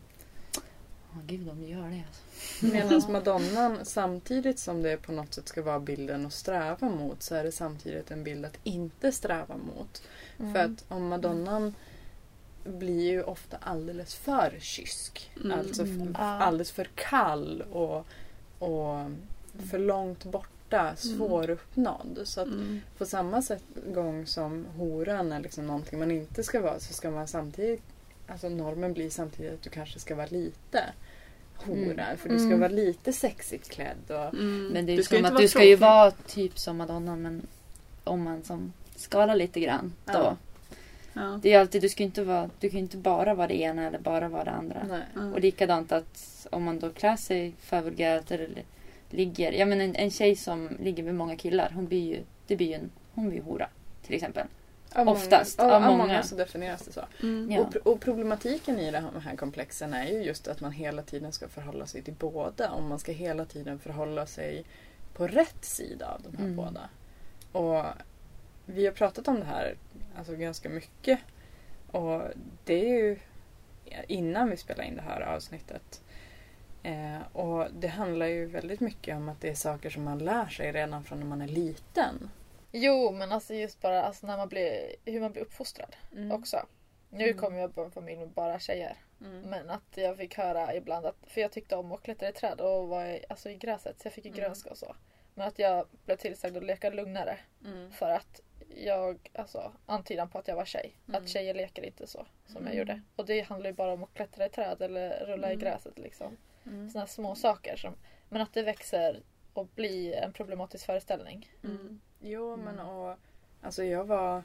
Åh 1.12 1.24
gud, 1.26 1.48
de 1.48 1.64
gör 1.64 1.90
det 1.90 2.04
alltså. 2.08 2.66
Medan 2.66 3.12
madonnan 3.12 3.86
samtidigt 3.86 4.60
som 4.60 4.82
det 4.84 4.98
på 4.98 5.12
något 5.12 5.34
sätt 5.34 5.48
ska 5.48 5.62
vara 5.62 5.80
bilden 5.80 6.26
att 6.26 6.34
sträva 6.34 6.90
mot 6.90 7.24
så 7.24 7.36
är 7.36 7.44
det 7.44 7.52
samtidigt 7.52 8.12
en 8.12 8.24
bild 8.24 8.46
att 8.46 8.60
inte 8.64 9.12
sträva 9.12 9.58
mot. 9.58 10.02
Mm. 10.40 10.54
För 10.54 10.60
att 10.60 10.86
om 10.88 11.08
madonnan 11.08 11.76
blir 12.64 13.12
ju 13.12 13.24
ofta 13.24 13.58
alldeles 13.58 14.16
för 14.16 14.58
kysk. 14.60 15.32
Mm. 15.44 15.60
Alltså 15.60 15.84
Mm. 15.84 16.16
Alldeles 16.16 16.72
för 16.72 16.90
kall 16.96 17.62
och, 17.72 18.06
och 18.60 19.12
för 19.70 19.80
långt 19.80 20.26
borta, 20.70 20.96
svåruppnådd. 20.96 22.20
Så 22.24 22.42
att 22.42 22.48
Mm. 22.48 22.82
på 22.98 23.06
samma 23.06 23.42
sätt 23.42 23.64
gång 23.94 24.26
som 24.26 24.66
horan 24.78 25.32
är 25.32 25.40
liksom 25.40 25.68
någonting 25.68 26.00
man 26.00 26.12
inte 26.12 26.44
ska 26.44 26.62
vara 26.62 26.80
så 26.80 26.94
ska 26.94 27.12
man 27.12 27.28
samtidigt 27.28 27.82
Alltså 28.32 28.50
normen 28.50 28.94
blir 28.94 29.10
samtidigt 29.10 29.54
att 29.54 29.62
du 29.62 29.70
kanske 29.70 30.00
ska 30.00 30.16
vara 30.16 30.28
lite 30.28 30.84
hora. 31.56 32.06
Mm. 32.06 32.18
För 32.18 32.30
du 32.30 32.38
ska 32.38 32.48
Mm. 32.48 32.60
vara 32.60 32.72
lite 32.72 33.14
sexigt 33.14 33.70
klädd. 33.70 33.98
Och, 34.08 34.34
Mm. 34.34 34.68
Men 34.74 34.86
det 34.86 34.92
är 34.92 34.96
Du 34.96 35.02
ju 35.02 35.04
ska 35.04 35.16
som 35.16 35.26
att 35.26 35.38
du 35.38 35.48
ska 35.48 35.60
ju 35.64 35.66
tråkig. 35.78 35.80
vara 35.80 36.12
typ 36.12 36.60
som 36.60 36.78
madonnan 36.78 37.22
men 37.22 37.48
om 38.04 38.22
man 38.24 38.44
som 38.44 38.74
skalar 38.96 39.36
lite 39.36 39.60
grann 39.60 39.94
då. 40.06 40.12
Ja. 40.14 40.38
Ja. 41.14 41.40
Det 41.42 41.50
är 41.50 41.54
ju 41.54 41.60
alltid, 41.60 41.82
du 41.82 41.90
ska 41.90 42.04
ju 42.04 42.06
inte 42.06 42.24
vara, 42.24 42.50
du 42.60 42.70
kan 42.70 42.78
ju 42.80 42.84
inte 42.84 42.98
bara 42.98 43.34
vara 43.34 43.48
det 43.48 43.60
ena 43.62 43.88
eller 43.88 44.00
bara 44.00 44.28
vara 44.30 44.44
det 44.44 44.52
andra. 44.52 44.86
nej. 44.90 45.02
Ja. 45.16 45.34
Och 45.34 45.40
likadant 45.40 45.92
att 45.92 46.48
om 46.52 46.64
man 46.64 46.80
då 46.80 46.90
klär 46.90 47.16
sig 47.18 47.54
för 47.60 47.82
vulgärt 47.82 48.32
eller 48.32 48.50
ligger, 49.10 49.52
ja 49.52 49.66
men 49.66 49.82
en, 49.82 49.96
en 49.96 50.12
tjej 50.12 50.36
som 50.36 50.78
ligger 50.80 51.04
med 51.04 51.16
många 51.16 51.36
killar, 51.36 51.72
hon 51.76 51.86
blir 51.88 52.16
ju, 52.16 52.24
det 52.48 52.56
blir 52.56 52.68
ju 52.68 52.74
en, 52.74 52.92
hon 53.14 53.30
blir 53.30 53.42
hora. 53.42 53.70
Till 54.04 54.16
exempel. 54.16 54.48
Av 54.94 55.08
Oftast, 55.10 55.60
Många, 55.60 55.70
av, 55.72 55.76
av 55.76 55.84
av 55.84 55.92
många. 55.98 56.08
många 56.08 56.24
så 56.24 56.36
definieras 56.36 56.82
det 56.86 56.92
så. 56.92 57.02
Mm. 57.22 57.52
Ja. 57.52 57.60
Och, 57.62 57.76
och 57.76 58.00
problematiken 58.02 58.80
i 58.80 58.92
de 58.92 58.98
här, 58.98 59.12
de 59.14 59.22
här 59.22 59.36
komplexen 59.36 59.94
är 59.94 60.06
ju 60.08 60.24
just 60.24 60.48
att 60.48 60.62
man 60.62 60.72
hela 60.72 61.02
tiden 61.02 61.32
ska 61.32 61.48
förhålla 61.48 61.86
sig 61.86 62.02
till 62.02 62.14
båda. 62.14 62.72
Och 62.72 62.84
man 62.84 63.00
ska 63.00 63.12
hela 63.12 63.46
tiden 63.46 63.80
förhålla 63.80 64.26
sig 64.26 64.66
på 65.14 65.28
rätt 65.28 65.66
sida 65.66 66.08
av 66.08 66.22
de 66.22 66.38
här 66.38 66.44
Mm. 66.46 66.56
båda. 66.56 66.90
Och 67.52 67.86
vi 68.66 68.86
har 68.86 68.94
pratat 68.94 69.28
om 69.28 69.40
det 69.40 69.46
här 69.46 69.76
alltså 70.18 70.36
ganska 70.36 70.70
mycket. 70.70 71.20
Och 71.92 72.22
det 72.66 72.90
är 72.90 72.94
ju 73.04 73.18
innan 74.08 74.50
vi 74.50 74.58
spelar 74.58 74.84
in 74.84 74.96
det 74.96 75.02
här 75.02 75.22
avsnittet. 75.22 76.02
Eh, 76.84 77.36
och 77.38 77.68
det 77.74 77.88
handlar 77.88 78.26
ju 78.26 78.46
väldigt 78.46 78.80
mycket 78.80 79.16
om 79.16 79.30
att 79.30 79.42
det 79.42 79.50
är 79.50 79.56
saker 79.56 79.90
som 79.90 80.04
man 80.04 80.18
lär 80.20 80.48
sig 80.48 80.72
redan 80.72 81.04
från 81.04 81.20
när 81.20 81.26
man 81.26 81.42
är 81.42 81.48
liten. 81.48 82.30
Jo, 82.72 83.12
men 83.12 83.32
alltså 83.32 83.54
just 83.54 83.82
bara 83.82 84.04
alltså 84.04 84.28
när 84.28 84.38
man 84.38 84.48
blir, 84.50 84.96
hur 85.06 85.22
man 85.22 85.32
blir 85.32 85.42
uppfostrad 85.42 85.96
Mm. 86.12 86.32
också. 86.32 86.66
Nu 87.10 87.34
kommer 87.34 87.60
jag 87.60 87.76
på 87.76 87.84
en 87.84 87.92
familj 87.92 88.20
med 88.20 88.30
bara 88.30 88.60
tjejer. 88.60 88.98
Mm. 89.22 89.42
Men 89.42 89.70
att 89.70 89.84
jag 89.98 90.18
fick 90.18 90.38
höra 90.38 90.76
ibland 90.76 91.06
att, 91.06 91.16
för 91.28 91.42
jag 91.42 91.52
tyckte 91.52 91.76
om 91.76 91.92
att 91.92 92.02
klättra 92.04 92.30
i 92.30 92.32
träd 92.34 92.62
och 92.62 92.88
var 92.88 93.06
i, 93.06 93.26
alltså 93.30 93.50
i 93.50 93.56
gräset 93.56 94.00
så 94.02 94.06
jag 94.06 94.14
fick 94.14 94.26
ju 94.26 94.32
Mm. 94.32 94.42
grönska 94.42 94.70
och 94.70 94.78
så. 94.78 94.96
Men 95.36 95.48
att 95.48 95.60
jag 95.60 95.86
blev 96.06 96.16
tillsagd 96.16 96.58
att 96.58 96.64
leka 96.64 96.90
lugnare 96.90 97.38
Mm. 97.66 97.92
för 97.92 98.10
att 98.10 98.42
jag, 98.76 99.30
alltså 99.34 99.72
antydan 99.86 100.30
på 100.30 100.38
att 100.40 100.48
jag 100.48 100.56
var 100.56 100.66
tjej. 100.66 100.94
Mm. 101.08 101.22
Att 101.24 101.30
tjejer 101.30 101.54
leker 101.54 101.86
inte 101.86 102.08
så 102.08 102.26
som 102.48 102.56
jag 102.56 102.66
Mm. 102.66 102.78
gjorde. 102.78 103.02
Och 103.16 103.26
det 103.26 103.42
handlar 103.42 103.70
ju 103.70 103.74
bara 103.76 103.94
om 103.94 104.04
att 104.04 104.14
klättra 104.14 104.46
i 104.46 104.50
träd 104.50 104.82
eller 104.82 105.26
rulla 105.26 105.48
Mm. 105.48 105.60
i 105.60 105.64
gräset 105.64 105.98
liksom. 106.00 106.38
Mm. 106.70 106.90
Sådana 106.90 107.08
små 107.08 107.36
saker 107.36 107.76
som, 107.76 107.94
men 108.30 108.42
att 108.42 108.54
det 108.54 108.64
växer 108.64 109.24
och 109.54 109.68
blir 109.76 110.14
en 110.14 110.34
problematisk 110.34 110.86
föreställning. 110.86 111.52
Mm. 111.64 112.00
Jo, 112.20 112.58
men 112.58 112.80
Mm. 112.80 112.88
och 112.88 113.16
alltså 113.62 113.84
jag 113.84 114.06
var 114.06 114.44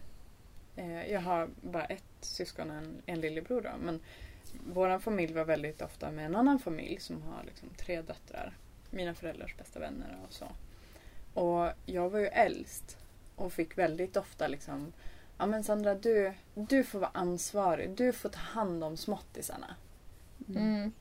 eh, 0.76 1.12
jag 1.12 1.21
har 1.21 1.49
bara 1.61 1.85
ett 1.85 2.04
syskon, 2.21 2.71
en, 2.71 3.02
en 3.07 3.21
lillebror 3.21 3.61
då. 3.61 3.71
Men 3.81 4.00
vår 4.73 4.99
familj 4.99 5.33
var 5.33 5.45
väldigt 5.45 5.83
ofta 5.83 6.11
med 6.11 6.26
en 6.26 6.37
annan 6.37 6.59
familj 6.59 7.00
som 7.00 7.23
har 7.23 7.45
liksom 7.45 7.69
tre 7.76 8.02
döttrar. 8.02 8.57
Mina 8.90 9.14
föräldrars 9.14 9.57
bästa 9.57 9.81
vänner 9.81 10.19
och 10.26 10.33
så. 10.33 10.47
Och 11.40 11.71
jag 11.87 12.11
var 12.11 12.19
ju 12.19 12.26
äldst 12.26 12.97
och 13.37 13.52
fick 13.52 13.78
väldigt 13.78 14.16
ofta 14.16 14.49
liksom 14.49 14.93
Ja 15.38 15.47
men 15.47 15.64
Sandra 15.64 15.95
du, 15.95 16.33
du 16.54 16.85
får 16.85 16.99
vara 16.99 17.11
ansvarig. 17.14 17.90
Du 17.90 18.12
får 18.12 18.28
ta 18.28 18.38
hand 18.38 18.85
om 18.85 18.97
småttisarna. 18.97 19.75
Mm. 20.49 20.93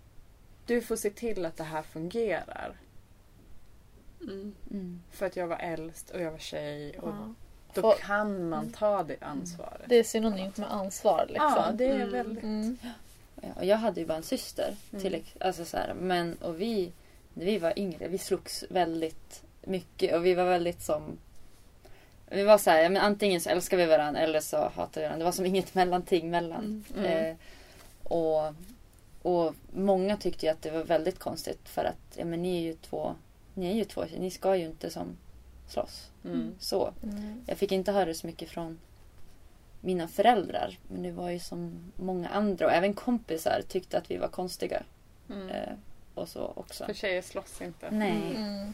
Du 0.65 0.81
får 0.81 0.95
se 0.95 1.09
till 1.09 1.45
att 1.45 1.57
det 1.57 1.63
här 1.63 1.81
fungerar. 1.81 2.71
Mm. 4.21 4.55
Mm. 4.71 5.01
För 5.11 5.25
att 5.25 5.35
jag 5.35 5.47
var 5.47 5.57
äldst 5.57 6.09
och 6.09 6.21
jag 6.21 6.31
var 6.31 6.37
tjej. 6.37 6.99
Och 6.99 7.09
Ja. 7.09 7.33
Då 7.73 7.81
Får- 7.81 7.93
kan 7.95 8.49
man 8.49 8.69
ta 8.71 9.03
det 9.03 9.15
ansvaret. 9.21 9.81
Det 9.87 9.95
är 9.95 10.03
synonymt 10.03 10.57
med 10.57 10.71
ansvar 10.73 11.25
liksom. 11.29 11.53
Ja, 11.57 11.71
det 11.73 11.85
är 11.85 11.95
Mm. 11.95 12.11
väldigt... 12.11 12.43
Mm. 12.43 12.77
Ja, 13.41 13.47
och 13.55 13.65
jag 13.65 13.77
hade 13.77 13.99
ju 14.01 14.05
bara 14.07 14.17
en 14.17 14.23
syster. 14.23 14.75
Mm. 14.91 15.01
Till, 15.01 15.23
alltså 15.39 15.65
så 15.65 15.77
här, 15.77 15.93
men, 15.93 16.37
och 16.41 16.61
vi, 16.61 16.91
när 17.33 17.45
vi 17.45 17.57
var 17.57 17.79
yngre, 17.79 18.07
vi 18.07 18.17
slogs 18.17 18.63
väldigt 18.69 19.43
mycket 19.61 20.15
och 20.15 20.25
vi 20.25 20.33
var 20.33 20.45
väldigt 20.45 20.81
som 20.81 21.17
vi 22.29 22.43
var 22.43 22.57
så 22.57 22.69
här, 22.69 22.89
men 22.89 23.01
antingen 23.01 23.41
så 23.41 23.49
älskar 23.49 23.77
vi 23.77 23.85
varandra 23.85 24.21
eller 24.21 24.39
så 24.39 24.57
hatar 24.57 25.01
vi 25.01 25.07
varandra. 25.07 25.17
Det 25.17 25.23
var 25.25 25.31
som 25.31 25.45
inget 25.45 25.75
mellanting 25.75 26.29
mellan. 26.29 26.83
Mm. 26.95 27.05
Mm. 27.05 27.25
Eh, 27.29 27.35
och, 28.03 28.53
och 29.23 29.55
många 29.73 30.17
tyckte 30.17 30.45
ju 30.45 30.51
att 30.51 30.61
det 30.61 30.71
var 30.71 30.83
väldigt 30.83 31.19
konstigt 31.19 31.69
för 31.69 31.85
att 31.85 32.17
ja, 32.17 32.25
men 32.25 32.41
ni 32.41 32.57
är 32.57 32.61
ju 32.61 32.73
två, 32.73 33.15
ni 33.53 33.71
är 33.71 33.73
ju 33.73 33.83
två, 33.85 34.05
ni 34.17 34.31
ska 34.31 34.55
ju 34.55 34.65
inte 34.65 34.89
som 34.89 35.17
slåss. 35.67 36.09
Mm. 36.25 36.55
Så. 36.59 36.93
Mm. 37.03 37.41
Jag 37.47 37.57
fick 37.57 37.71
inte 37.71 37.91
höra 37.91 38.05
det 38.05 38.13
så 38.15 38.27
mycket 38.27 38.49
från 38.49 38.79
mina 39.81 40.07
föräldrar. 40.07 40.77
Men 40.87 41.03
det 41.03 41.11
var 41.11 41.29
ju 41.29 41.39
som 41.39 41.91
många 41.95 42.29
andra 42.29 42.65
och 42.65 42.71
även 42.71 42.93
kompisar 42.93 43.61
tyckte 43.67 43.97
att 43.97 44.11
vi 44.11 44.17
var 44.17 44.27
konstiga. 44.27 44.83
Mm. 45.29 45.49
Eh, 45.49 45.73
och 46.15 46.29
så 46.29 46.53
också. 46.55 46.85
För 46.85 46.93
tjejer 46.93 47.21
slåss 47.21 47.61
inte. 47.61 47.91
Nej, 47.91 48.35
Mm. 48.35 48.73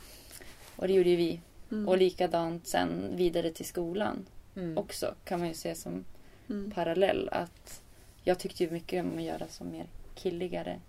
och 0.75 0.87
det 0.87 0.93
gjorde 0.93 1.09
ju 1.09 1.15
vi. 1.15 1.41
Mm. 1.71 1.87
Och 1.87 1.97
likadant 1.97 2.67
sen 2.67 3.15
vidare 3.15 3.51
till 3.51 3.65
skolan 3.65 4.25
Mm. 4.55 4.77
också 4.77 5.15
kan 5.23 5.39
man 5.39 5.47
ju 5.47 5.53
se 5.53 5.75
som 5.75 6.05
Mm. 6.49 6.71
parallell. 6.71 7.29
Att 7.31 7.81
jag 8.23 8.39
tyckte 8.39 8.63
ju 8.63 8.69
mycket 8.71 9.05
om 9.05 9.17
att 9.17 9.23
göra 9.23 9.47
som 9.47 9.71
mer 9.71 9.85
killigare 10.19 10.79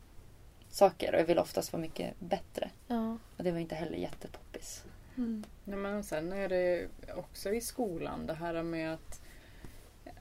saker 0.69 1.15
och 1.15 1.21
jag 1.21 1.27
ville 1.27 1.41
oftast 1.41 1.73
vara 1.73 1.81
mycket 1.81 2.21
bättre. 2.21 2.71
Ja. 2.87 3.19
Och 3.37 3.45
det 3.45 3.53
var 3.53 3.59
inte 3.59 3.75
heller 3.75 3.99
jättepoppis. 3.99 4.85
Mm. 5.17 5.45
Nej, 5.65 5.79
men 5.79 6.05
sen 6.05 6.33
är 6.33 6.49
det 6.49 6.87
också 7.17 7.51
i 7.53 7.61
skolan 7.61 8.27
det 8.27 8.35
här 8.35 8.63
med 8.63 8.95
att, 8.95 9.21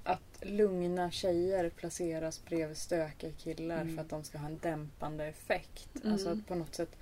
att 0.04 0.40
lugna 0.42 1.12
tjejer 1.12 1.70
placeras 1.70 2.46
bredvid 2.46 2.78
stökiga 2.78 3.32
killar 3.32 3.82
Mm. 3.82 3.96
för 3.96 4.02
att 4.02 4.10
de 4.10 4.24
ska 4.24 4.38
ha 4.38 4.48
en 4.48 4.58
dämpande 4.58 5.26
effekt. 5.26 5.90
Mm. 6.02 6.14
Alltså 6.14 6.30
att 6.30 6.48
på 6.48 6.56
något 6.56 6.76
sätt 6.76 6.96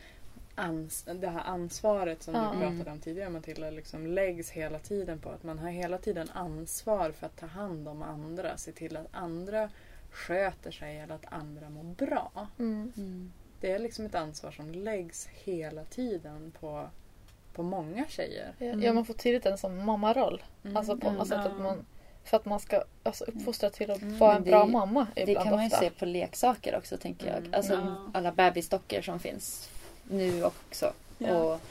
ans 0.56 1.06
det 1.22 1.30
här 1.30 1.44
ansvaret 1.46 2.24
som 2.24 2.34
Ja. 2.34 2.54
du 2.54 2.60
pratade 2.60 2.92
om 2.92 3.00
tidigare 3.00 3.30
Matilda 3.30 3.70
liksom 3.70 4.08
läggs 4.08 4.50
hela 4.50 4.80
tiden 4.80 5.20
på 5.20 5.30
att 5.30 5.44
man 5.44 5.60
har 5.60 5.70
hela 5.70 5.98
tiden 5.98 6.30
ansvar 6.30 7.12
för 7.12 7.26
att 7.26 7.38
ta 7.38 7.46
hand 7.46 7.88
om 7.88 8.02
andra. 8.02 8.58
Se 8.58 8.72
till 8.72 8.98
att 8.98 9.08
andra 9.12 9.70
sköter 10.18 10.72
sig 10.72 10.98
eller 11.00 11.16
att 11.16 11.26
andra 11.34 11.70
mår 11.70 11.84
bra. 11.84 12.48
Mm. 12.60 13.32
Det 13.62 13.72
är 13.72 13.80
liksom 13.80 14.06
ett 14.06 14.16
ansvar 14.16 14.52
som 14.52 14.72
läggs 14.72 15.28
hela 15.28 15.84
tiden 15.84 16.54
på, 16.60 16.90
på 17.54 17.64
många 17.64 18.06
tjejer. 18.10 18.54
Ja, 18.58 18.66
Mm. 18.66 18.82
ja, 18.82 18.94
man 18.94 19.06
får 19.06 19.14
tidigt 19.14 19.46
en 19.46 19.58
som 19.58 19.86
mammaroll. 19.86 20.44
Mm. 20.64 20.78
Alltså 20.78 20.98
på 20.98 21.26
sätt 21.26 21.38
att 21.46 21.60
man 21.60 21.86
för 22.24 22.38
att 22.38 22.46
man 22.46 22.60
ska 22.60 22.84
alltså, 23.04 23.24
uppfostra 23.24 23.70
till 23.70 23.92
att 23.92 24.02
Mm. 24.02 24.18
vara 24.18 24.36
en 24.36 24.44
det- 24.44 24.50
bra 24.50 24.66
mamma 24.66 25.08
Det 25.16 25.36
kan 25.36 25.50
man 25.50 25.60
ju 25.62 25.68
ofta. 25.68 25.80
se 25.80 25.90
på 25.90 26.06
leksaker 26.06 26.78
också 26.78 26.98
tänker 26.98 27.28
jag. 27.28 27.38
Mm. 27.38 27.54
Alltså 27.54 27.74
Ja. 27.74 28.12
alla 28.14 28.32
bebisdockor 28.32 29.02
som 29.02 29.20
finns 29.20 29.70
nu 30.10 30.44
också. 30.44 30.94
Ja. 31.18 31.34
Och, 31.38 31.62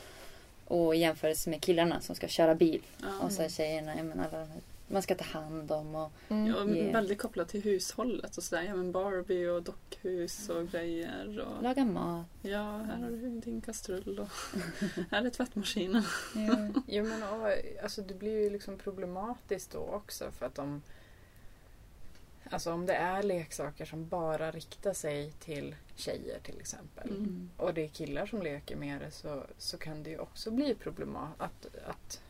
och 0.79 0.95
i 0.95 0.99
jämförelse 0.99 1.51
med 1.51 1.61
killarna 1.63 2.01
som 2.01 2.15
ska 2.17 2.29
köra 2.29 2.55
bil. 2.55 2.83
Och 3.23 3.33
så 3.33 3.49
tjejerna, 3.49 3.97
jag 3.97 4.07
menar, 4.07 4.25
alla 4.25 4.39
de 4.39 4.49
här, 4.51 4.61
man 4.89 5.03
ska 5.03 5.15
ta 5.15 5.25
hand 5.25 5.73
om 5.73 5.95
och 5.95 6.13
Mm. 6.29 6.47
Ja. 6.87 6.93
Väldigt 6.93 7.19
kopplat 7.19 7.49
till 7.49 7.63
hushållet 7.63 8.37
och 8.37 8.43
sådär. 8.43 8.63
Ja, 8.63 8.75
men 8.75 8.93
Barbie 8.93 9.49
och 9.49 9.63
dockhus 9.63 10.49
och 10.49 10.69
grejer. 10.69 11.47
Och, 11.47 11.63
laga 11.63 11.85
mat. 11.85 12.27
ja, 12.43 12.79
här 12.79 12.97
har 13.03 13.11
du 13.11 13.41
din 13.41 13.61
kastrull 13.61 14.19
och 14.21 14.29
här 15.11 15.25
är 15.25 15.31
tvättmaskinen. 15.31 16.03
Jo 16.87 17.05
men 17.05 17.23
och, 17.23 17.49
alltså 17.83 18.03
det 18.03 18.15
blir 18.15 18.43
ju 18.43 18.51
liksom 18.51 18.79
problematiskt 18.79 19.71
då 19.73 19.79
också 19.79 20.31
för 20.31 20.47
att 20.47 20.59
om 20.59 20.83
Alltså 22.51 22.73
om 22.73 22.87
det 22.87 22.95
är 22.95 23.23
leksaker 23.23 23.85
som 23.85 24.09
bara 24.09 24.51
riktar 24.51 24.93
sig 24.93 25.33
till 25.41 25.77
tjejer 25.97 26.39
till 26.43 26.61
exempel 26.61 27.09
Mm. 27.11 27.23
Mm. 27.23 27.51
och 27.57 27.75
det 27.75 27.85
är 27.85 27.89
killar 27.89 28.27
som 28.27 28.43
leker 28.43 28.77
med 28.77 29.01
det 29.01 29.11
så, 29.11 29.43
så 29.59 29.79
kan 29.79 30.03
det 30.03 30.11
ju 30.11 30.19
också 30.19 30.51
bli 30.51 30.75
problema- 30.75 31.33
att, 31.39 31.67
att 31.87 32.21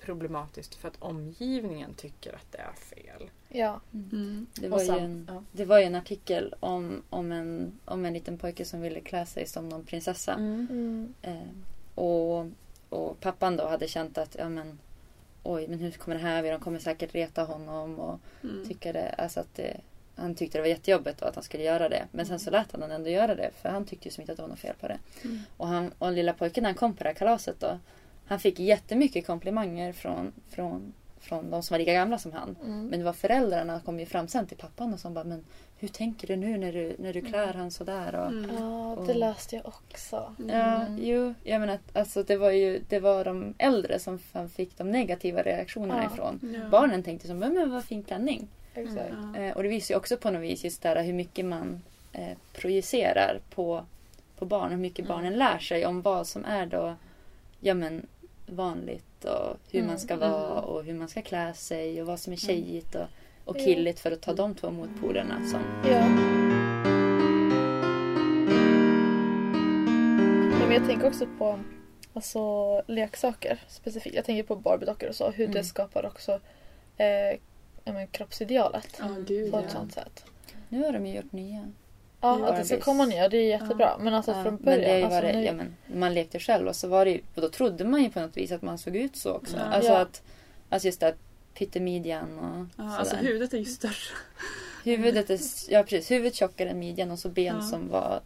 problematiskt 0.00 0.74
för 0.74 0.88
att 0.88 0.96
omgivningen 1.02 1.94
tycker 1.94 2.32
att 2.32 2.52
det 2.52 2.58
är 2.58 2.72
fel. 2.72 3.30
Ja. 3.48 3.80
Mm. 3.92 4.46
Det 4.54 4.66
Och 4.66 4.72
var, 4.72 4.82
ju 4.82 4.98
en, 5.04 5.26
ja. 5.30 5.42
det 5.52 5.64
var 5.64 5.78
ju 5.78 5.84
en 5.84 5.94
artikel 5.94 6.54
om, 6.60 7.02
om, 7.10 7.32
en, 7.32 7.78
om 7.84 8.04
en 8.04 8.12
liten 8.12 8.38
pojke 8.38 8.64
som 8.64 8.80
ville 8.80 9.00
klä 9.00 9.26
sig 9.26 9.46
som 9.46 9.68
någon 9.68 9.84
prinsessa. 9.84 10.32
Mm. 10.34 11.14
Eh, 11.22 11.34
och, 11.94 12.46
och 12.88 13.20
pappan 13.20 13.56
då 13.56 13.68
hade 13.68 13.88
känt 13.88 14.18
att 14.18 14.36
ja, 14.38 14.48
men, 14.48 14.78
oj, 15.42 15.68
men 15.68 15.78
hur 15.78 15.90
kommer 15.90 16.16
det 16.16 16.22
här 16.22 16.42
bli? 16.42 16.50
De 16.50 16.60
kommer 16.60 16.78
säkert 16.78 17.14
reta 17.14 17.44
honom. 17.44 17.98
Och 17.98 18.20
Mm. 18.42 18.68
tycka 18.68 18.92
det, 18.92 19.08
alltså 19.08 19.40
att 19.40 19.54
det, 19.54 19.80
han 20.16 20.34
tyckte 20.34 20.58
det 20.58 20.62
var 20.62 20.68
jättejobbigt 20.68 21.22
och 21.22 21.28
att 21.28 21.34
han 21.34 21.44
skulle 21.44 21.62
göra 21.62 21.88
det. 21.88 22.06
Men 22.12 22.26
sen 22.26 22.38
så 22.40 22.50
lät 22.50 22.72
han 22.72 22.82
honom 22.82 22.96
ändå 22.96 23.10
göra 23.10 23.34
det. 23.34 23.50
För 23.62 23.68
han 23.68 23.84
tyckte 23.84 24.08
ju 24.08 24.12
som 24.12 24.20
inte 24.22 24.32
att 24.32 24.36
det 24.36 24.42
var 24.42 24.48
något 24.48 24.58
fel 24.58 24.74
på 24.80 24.88
det. 24.88 24.98
Mm. 25.24 25.38
Och, 25.56 25.68
han, 25.68 25.92
och 25.98 26.12
lilla 26.12 26.32
pojken 26.32 26.62
när 26.62 26.70
han 26.70 26.76
kom 26.76 26.94
på 26.94 27.02
det 27.04 27.08
här 27.08 27.14
kalaset 27.16 27.60
då. 27.60 27.78
Han 28.26 28.38
fick 28.38 28.58
jättemycket 28.60 29.26
komplimanger 29.26 29.92
från, 29.92 30.32
från, 30.48 30.92
från 31.20 31.50
de 31.50 31.62
som 31.62 31.74
var 31.74 31.78
lika 31.78 31.92
gamla 31.92 32.18
som 32.18 32.32
han. 32.32 32.56
Mm. 32.64 32.86
Men 32.86 32.98
det 32.98 33.04
var 33.04 33.12
föräldrarna 33.12 33.80
kom 33.84 34.00
ju 34.00 34.06
fram 34.06 34.28
sen 34.28 34.46
till 34.46 34.56
pappan 34.56 34.94
och 34.94 35.00
som 35.00 35.14
bara 35.14 35.24
men 35.24 35.44
hur 35.78 35.88
tänker 35.88 36.26
du 36.28 36.36
nu 36.36 36.58
när 36.58 36.72
du, 36.72 36.96
när 36.98 37.12
du 37.12 37.20
klär 37.20 37.52
han 37.54 37.70
sådär? 37.70 38.14
Och, 38.14 38.26
Mm. 38.32 38.50
Ja, 38.58 39.04
det 39.06 39.14
läste 39.14 39.56
jag 39.56 39.66
också. 39.66 40.34
Ja, 40.48 40.54
Mm. 40.86 40.98
jo, 41.04 41.34
jag 41.44 41.60
menar 41.60 41.74
att 41.74 41.96
alltså, 41.96 42.22
det 42.22 42.36
var 42.36 42.50
ju 42.50 42.80
det 42.88 43.00
var 43.00 43.24
de 43.24 43.54
äldre 43.58 43.98
som 43.98 44.18
fick 44.54 44.78
de 44.78 44.90
negativa 44.90 45.42
reaktionerna 45.42 46.02
Ja. 46.04 46.10
ifrån. 46.14 46.58
Ja. 46.62 46.68
Barnen 46.68 47.02
tänkte 47.02 47.26
som 47.26 47.38
men 47.38 47.70
vad 47.70 47.84
fin 47.84 48.02
klänning. 48.02 48.48
Exakt. 48.74 49.14
Ja. 49.34 49.40
Eh, 49.40 49.56
och 49.56 49.62
det 49.62 49.68
visar 49.68 49.94
ju 49.94 49.98
också 49.98 50.16
på 50.16 50.30
något 50.30 50.42
vis 50.42 50.64
just 50.64 50.82
där 50.82 51.02
hur 51.02 51.12
mycket 51.12 51.44
man 51.44 51.82
eh, 52.12 52.36
projicerar 52.52 53.40
på, 53.54 53.84
på 54.38 54.44
barn. 54.44 54.70
Hur 54.70 54.76
mycket 54.78 54.98
Mm. 55.04 55.08
barnen 55.08 55.32
lär 55.38 55.58
sig 55.58 55.86
om 55.86 56.02
vad 56.02 56.26
som 56.26 56.44
är 56.44 56.66
då 56.66 56.94
ja, 57.60 57.74
men, 57.74 58.06
vanligt 58.46 59.24
och 59.24 59.56
hur 59.70 59.78
Mm. 59.80 59.86
man 59.86 59.98
ska 59.98 60.14
Mm. 60.14 60.30
vara 60.30 60.60
och 60.60 60.84
hur 60.84 60.94
man 60.94 61.08
ska 61.08 61.22
klä 61.22 61.54
sig 61.54 62.00
och 62.00 62.06
vad 62.06 62.20
som 62.20 62.32
är 62.32 62.44
Mm. 62.48 62.64
tjejigt 62.64 62.94
och, 62.94 63.06
och 63.44 63.56
Ja. 63.58 63.64
killigt 63.64 64.00
för 64.00 64.12
att 64.12 64.20
ta 64.22 64.32
de 64.34 64.54
två 64.54 64.70
motpolerna. 64.70 65.46
Som, 65.46 65.60
Ja. 65.90 66.08
Men 70.58 70.72
jag 70.72 70.86
tänker 70.86 71.06
också 71.06 71.26
på 71.38 71.60
alltså, 72.12 72.82
leksaker 72.86 73.62
specifikt. 73.68 74.16
Jag 74.16 74.24
tänker 74.24 74.42
på 74.42 74.56
Barbie-dockor 74.56 75.08
och 75.08 75.14
så. 75.14 75.30
Hur 75.30 75.46
det 75.46 75.52
Mm. 75.52 75.64
skapar 75.64 76.06
också 76.06 76.40
eh, 76.96 77.38
ja, 77.84 77.92
men, 77.92 78.06
kroppsidealet. 78.06 78.96
Ja, 78.98 79.08
gud 79.26 79.50
På 79.52 79.58
ja. 79.58 79.62
ett 79.64 79.70
sånt 79.70 79.92
sätt. 79.94 80.24
nu 80.68 80.82
har 80.84 80.92
de 80.92 81.06
ju 81.06 81.16
gjort 81.16 81.32
nya. 81.32 81.68
Ja, 82.24 82.38
Ja, 82.40 82.46
att 82.48 82.56
det 82.56 82.64
ska 82.64 82.80
komma 82.80 83.06
nya, 83.06 83.28
det 83.28 83.36
är 83.36 83.48
jättebra. 83.48 83.86
Ja. 83.98 84.04
Men 84.04 84.14
alltså 84.14 84.30
Ja, 84.30 84.42
från 84.42 84.54
men 84.54 84.64
början. 84.64 84.80
det 84.80 84.90
har 84.90 84.96
ju 84.98 85.04
alltså, 85.04 85.20
varit, 85.20 85.34
nu- 85.34 85.44
ja, 85.44 85.52
men, 85.52 85.76
man 86.00 86.14
lekte 86.14 86.38
själv 86.38 86.68
och 86.68 86.76
så 86.76 86.88
var 86.88 87.04
det 87.04 87.20
och 87.34 87.42
då 87.42 87.48
trodde 87.48 87.84
man 87.84 88.02
ju 88.02 88.10
på 88.10 88.20
något 88.20 88.36
vis 88.36 88.52
att 88.52 88.62
man 88.62 88.78
såg 88.78 88.96
ut 88.96 89.16
så 89.16 89.32
också. 89.32 89.56
Ja. 89.56 89.62
Alltså 89.62 89.92
Ja. 89.92 89.98
att 89.98 90.22
Alltså 90.68 90.88
just 90.88 91.00
det 91.00 91.08
att 91.08 91.18
pyttemidjan 91.58 92.38
och 92.38 92.66
Ja, 92.84 92.96
alltså 92.96 93.10
sådär. 93.16 93.28
huvudet 93.28 93.54
är 93.54 93.58
ju 93.58 93.64
större. 93.64 93.92
Huvudet 94.84 95.30
är, 95.30 95.38
ja 95.68 95.82
precis, 95.82 96.10
huvudet 96.10 96.34
tjockare 96.34 96.68
än 96.70 96.78
midjan 96.78 97.10
och 97.10 97.18
så 97.18 97.28
ben 97.28 97.56
Ja. 97.56 97.62
som 97.62 97.88
var 97.88 98.20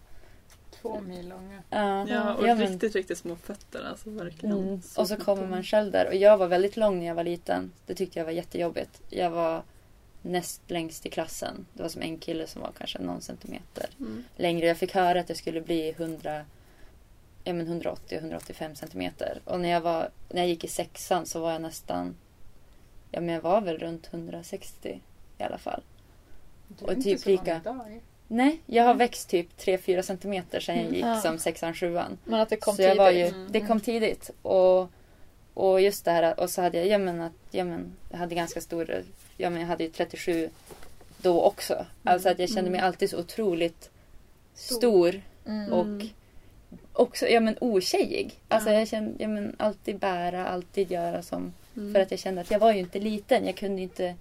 Två 0.82 1.00
mil 1.00 1.28
långa. 1.28 1.62
Ja, 1.70 2.08
Ja, 2.08 2.34
och 2.34 2.48
ja, 2.48 2.54
men- 2.54 2.68
riktigt, 2.68 2.94
riktigt 2.94 3.18
små 3.18 3.36
fötter. 3.36 3.86
Alltså 3.90 4.10
verkligen. 4.10 4.58
Mm. 4.58 4.80
Och 4.96 5.08
så 5.08 5.16
kommer 5.16 5.46
man 5.46 5.62
själv 5.64 5.92
där. 5.92 6.06
Och 6.06 6.14
jag 6.14 6.38
var 6.38 6.46
väldigt 6.46 6.76
lång 6.76 6.98
när 6.98 7.06
jag 7.06 7.14
var 7.14 7.24
liten. 7.24 7.72
Det 7.86 7.94
tyckte 7.94 8.18
jag 8.18 8.24
var 8.24 8.32
jättejobbigt. 8.32 9.00
Jag 9.10 9.30
var 9.30 9.62
näst 10.22 10.60
längst 10.66 11.06
i 11.06 11.10
klassen. 11.10 11.66
Det 11.74 11.82
var 11.82 11.88
som 11.90 12.02
en 12.02 12.18
kille 12.18 12.46
som 12.46 12.62
var 12.62 12.72
kanske 12.78 12.98
någon 12.98 13.20
centimeter 13.20 13.86
Mm. 14.00 14.24
längre. 14.36 14.66
Jag 14.66 14.76
fick 14.76 14.94
höra 14.94 15.20
att 15.20 15.28
jag 15.28 15.38
skulle 15.38 15.60
bli 15.60 15.90
100, 15.96 16.44
ja, 17.44 17.52
men 17.52 17.66
180-185 17.82 18.74
centimeter. 18.74 19.40
Och 19.44 19.60
när 19.60 19.68
jag, 19.68 19.80
var, 19.80 20.10
när 20.28 20.40
jag 20.40 20.48
gick 20.48 20.64
i 20.64 20.68
sexan 20.68 21.26
så 21.26 21.40
var 21.40 21.52
jag 21.52 21.62
nästan, 21.62 22.16
ja 23.10 23.20
men 23.20 23.34
jag 23.34 23.40
var 23.40 23.60
väl 23.60 23.78
runt 23.78 24.08
160 24.12 25.00
i 25.38 25.42
alla 25.42 25.58
fall. 25.58 25.82
Du 26.68 26.84
Och 26.84 26.90
är 26.92 26.96
inte 26.96 27.08
typ 27.10 27.20
så 27.20 27.28
lika- 27.28 27.56
idag. 27.56 28.00
Nej, 28.30 28.60
jag 28.66 28.84
har 28.84 28.94
växt 28.94 29.28
typ 29.28 29.56
3-4 29.58 30.02
centimeter 30.02 30.60
sedan 30.60 30.74
jag 30.74 30.82
Mm. 30.84 30.94
gick 30.94 31.04
Ja. 31.04 31.20
som 31.20 31.38
sexan, 31.38 31.74
sjuan. 31.74 32.18
Men 32.24 32.40
att 32.40 32.48
det 32.48 32.56
kom 32.56 32.76
så 32.76 32.82
jag 32.82 32.88
tidigt. 32.90 32.98
var 32.98 33.10
ju, 33.10 33.24
Mm. 33.26 33.46
det 33.52 33.60
kom 33.60 33.80
tidigt. 33.80 34.30
Och, 34.42 34.90
och 35.54 35.80
just 35.80 36.04
det 36.04 36.10
här, 36.10 36.40
och 36.40 36.50
så 36.50 36.62
hade 36.62 36.78
jag, 36.78 36.86
ja 36.86 36.98
men, 36.98 37.20
att, 37.20 37.32
ja 37.50 37.64
men, 37.64 37.96
jag 38.10 38.18
hade 38.18 38.34
ganska 38.34 38.60
stor, 38.60 39.02
ja 39.38 39.50
men 39.50 39.60
jag 39.60 39.68
hade 39.68 39.84
ju 39.84 39.90
37 39.90 40.50
då 41.18 41.42
också. 41.42 41.86
Alltså 42.04 42.28
att 42.28 42.38
jag 42.38 42.48
kände 42.48 42.70
mig 42.70 42.78
Mm. 42.78 42.86
alltid 42.88 43.10
så 43.10 43.18
otroligt 43.18 43.90
Stor. 44.54 44.76
stor 44.76 45.20
Mm. 45.46 45.72
och 45.72 45.84
Mm. 45.84 46.08
också, 46.92 47.26
ja 47.28 47.40
men 47.40 47.56
otjejig. 47.60 48.40
Alltså 48.48 48.70
Ja. 48.70 48.78
jag 48.78 48.88
kände, 48.88 49.22
ja 49.22 49.28
men 49.28 49.56
alltid 49.58 49.98
bära, 49.98 50.46
alltid 50.46 50.90
göra 50.90 51.22
som, 51.22 51.52
Mm. 51.76 51.94
för 51.94 52.00
att 52.00 52.10
jag 52.10 52.20
kände 52.20 52.40
att 52.40 52.50
jag 52.50 52.58
var 52.58 52.72
ju 52.72 52.78
inte 52.78 52.98
liten. 52.98 53.46
Jag 53.46 53.56
kunde 53.56 53.82
inte 53.82 54.14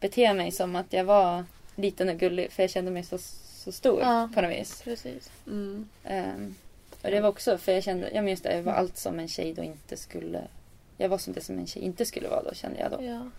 bete 0.00 0.34
mig 0.34 0.50
som 0.50 0.76
att 0.76 0.92
jag 0.92 1.04
var 1.04 1.44
liten 1.76 2.08
och 2.08 2.16
gullig 2.16 2.52
för 2.52 2.62
jag 2.62 2.70
kände 2.70 2.90
mig 2.90 3.02
så, 3.02 3.18
så 3.64 3.72
stor 3.72 4.00
Ja. 4.00 4.30
på 4.34 4.40
något 4.40 4.50
vis. 4.50 4.80
Precis. 4.84 5.30
Mm. 5.46 5.88
Ehm, 6.04 6.54
och 7.02 7.10
det 7.10 7.20
var 7.20 7.28
också 7.28 7.58
för 7.58 7.72
jag 7.72 7.84
kände, 7.84 8.10
jag 8.14 8.24
minns 8.24 8.40
det, 8.40 8.56
jag 8.56 8.62
var 8.62 8.72
allt 8.72 8.96
som 8.96 9.18
en 9.18 9.28
tjej 9.28 9.54
då 9.54 9.62
inte 9.62 9.96
skulle, 9.96 10.44
jag 10.96 11.08
var 11.08 11.18
som 11.18 11.32
det 11.32 11.40
som 11.40 11.58
en 11.58 11.66
tjej 11.66 11.82
inte 11.82 12.04
skulle 12.04 12.28
vara 12.28 12.42
då 12.42 12.54
kände 12.54 12.78
jag 12.80 12.90
då. 12.90 13.04
Ja. 13.04 13.30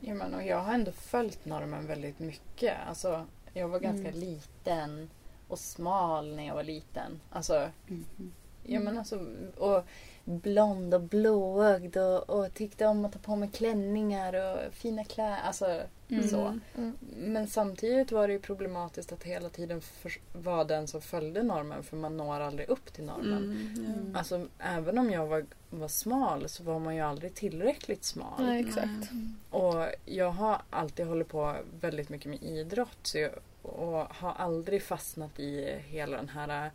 Ja, 0.00 0.14
men, 0.14 0.34
och 0.34 0.42
jag 0.42 0.60
har 0.60 0.74
ändå 0.74 0.92
följt 0.92 1.44
normen 1.44 1.86
väldigt 1.86 2.18
mycket. 2.18 2.74
Alltså, 2.88 3.26
jag 3.52 3.68
var 3.68 3.80
ganska 3.80 4.08
Mm. 4.08 4.20
liten 4.20 5.10
och 5.48 5.58
smal 5.58 6.36
när 6.36 6.46
jag 6.46 6.54
var 6.54 6.62
liten. 6.64 7.20
Alltså, 7.30 7.70
Mhm. 7.86 8.32
ja, 8.64 8.80
men 8.80 8.98
alltså, 8.98 9.26
och 9.56 9.84
blond 10.24 10.94
och 10.94 11.00
blåögd 11.00 11.96
och, 11.96 12.30
och 12.30 12.54
tyckte 12.54 12.86
om 12.86 13.04
att 13.04 13.12
ta 13.12 13.18
på 13.18 13.36
mig 13.36 13.50
klänningar 13.52 14.32
och 14.34 14.74
fina 14.74 15.04
kläder. 15.04 15.38
Alltså, 15.44 15.80
Mm. 16.18 16.28
så. 16.28 16.58
Mm. 16.76 16.96
Men 17.16 17.46
samtidigt 17.46 18.12
var 18.12 18.26
det 18.26 18.32
ju 18.32 18.38
problematiskt 18.38 19.12
att 19.12 19.22
hela 19.22 19.48
tiden 19.48 19.80
för, 19.80 20.12
vara 20.32 20.64
den 20.64 20.86
som 20.88 21.00
följde 21.00 21.42
normen 21.42 21.82
för 21.82 21.96
man 21.96 22.16
når 22.16 22.40
aldrig 22.40 22.68
upp 22.68 22.92
till 22.92 23.04
normen. 23.04 23.44
Mm. 23.76 23.86
Mm. 23.86 24.16
Alltså 24.16 24.46
även 24.58 24.98
om 24.98 25.10
jag 25.10 25.26
var, 25.26 25.44
var 25.70 25.88
smal 25.88 26.48
så 26.48 26.62
var 26.62 26.78
man 26.78 26.94
ju 26.94 27.00
aldrig 27.00 27.34
tillräckligt 27.34 28.04
smal. 28.04 28.44
Nej, 28.46 28.60
exakt. 28.66 29.10
Och 29.50 29.86
jag 30.04 30.30
har 30.30 30.62
alltid 30.70 31.06
hållit 31.06 31.28
på 31.28 31.56
väldigt 31.80 32.08
mycket 32.08 32.30
med 32.30 32.42
idrott 32.42 32.98
så 33.02 33.18
jag, 33.18 33.30
och 33.62 34.06
har 34.14 34.32
aldrig 34.32 34.82
fastnat 34.82 35.40
i 35.40 35.78
hela 35.86 36.16
den 36.16 36.28
här 36.28 36.70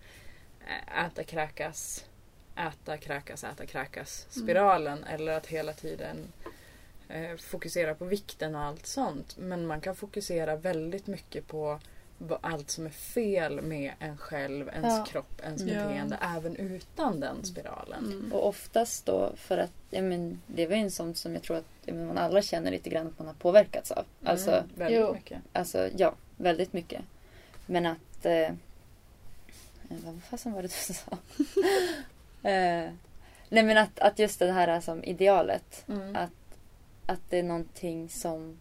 äh, 0.67 1.05
äta, 1.05 1.23
kräkas, 1.23 2.05
äta, 2.55 2.97
kräkas, 2.97 3.43
äta, 3.43 3.65
kräkas 3.65 4.27
spiralen. 4.29 5.03
Eller 5.03 5.37
att 5.37 5.47
hela 5.47 5.73
tiden 5.73 6.17
eh, 7.09 7.37
fokusera 7.37 7.95
på 7.95 8.05
vikten 8.05 8.55
och 8.55 8.61
allt 8.61 8.85
sånt. 8.85 9.37
Men 9.37 9.67
man 9.67 9.81
kan 9.81 9.95
fokusera 9.95 10.55
väldigt 10.55 11.07
mycket 11.07 11.47
på 11.47 11.79
allt 12.41 12.69
som 12.69 12.85
är 12.85 12.89
fel 12.89 13.61
med 13.61 13.93
en 13.99 14.17
själv, 14.17 14.67
ens 14.69 14.97
Ja. 14.97 15.05
kropp, 15.05 15.41
ens 15.43 15.63
beteende 15.63 16.17
även 16.37 16.55
utan 16.55 17.19
den 17.19 17.45
spiralen. 17.45 18.05
Mm. 18.05 18.33
Och 18.33 18.47
oftast 18.47 19.05
då 19.05 19.31
för 19.35 19.57
att, 19.57 19.71
ja, 19.89 20.01
men, 20.01 20.41
det 20.47 20.67
var 20.67 20.75
ju 20.75 20.81
en 20.81 20.91
sån 20.91 21.15
som 21.15 21.33
jag 21.33 21.43
tror 21.43 21.57
att 21.57 21.65
ja, 21.85 21.93
men 21.93 22.07
man 22.07 22.17
alla 22.17 22.41
känner 22.41 22.71
lite 22.71 22.89
grann 22.89 23.07
att 23.07 23.19
man 23.19 23.27
har 23.27 23.33
påverkats 23.33 23.91
av. 23.91 24.05
Alltså, 24.23 24.51
Mm, 24.51 24.65
väldigt 24.75 24.99
Jo. 24.99 25.13
mycket. 25.13 25.41
alltså 25.53 25.89
ja, 25.97 26.13
väldigt 26.37 26.73
mycket. 26.73 27.01
Men 27.65 27.85
att, 27.85 28.25
eh, 28.25 28.49
vad 29.89 30.23
fasen 30.29 30.53
var 30.53 30.61
det 30.61 30.67
du 30.67 30.93
sa? 30.93 31.17
eh, 32.49 32.89
nej 33.49 33.63
men 33.63 33.77
att, 33.77 33.99
att 33.99 34.19
just 34.19 34.39
det 34.39 34.51
här 34.51 34.81
som 34.81 35.03
idealet. 35.03 35.83
Mm. 35.87 36.15
Att, 36.15 36.29
att 37.05 37.21
det 37.29 37.39
är 37.39 37.43
någonting 37.43 38.09
som 38.09 38.59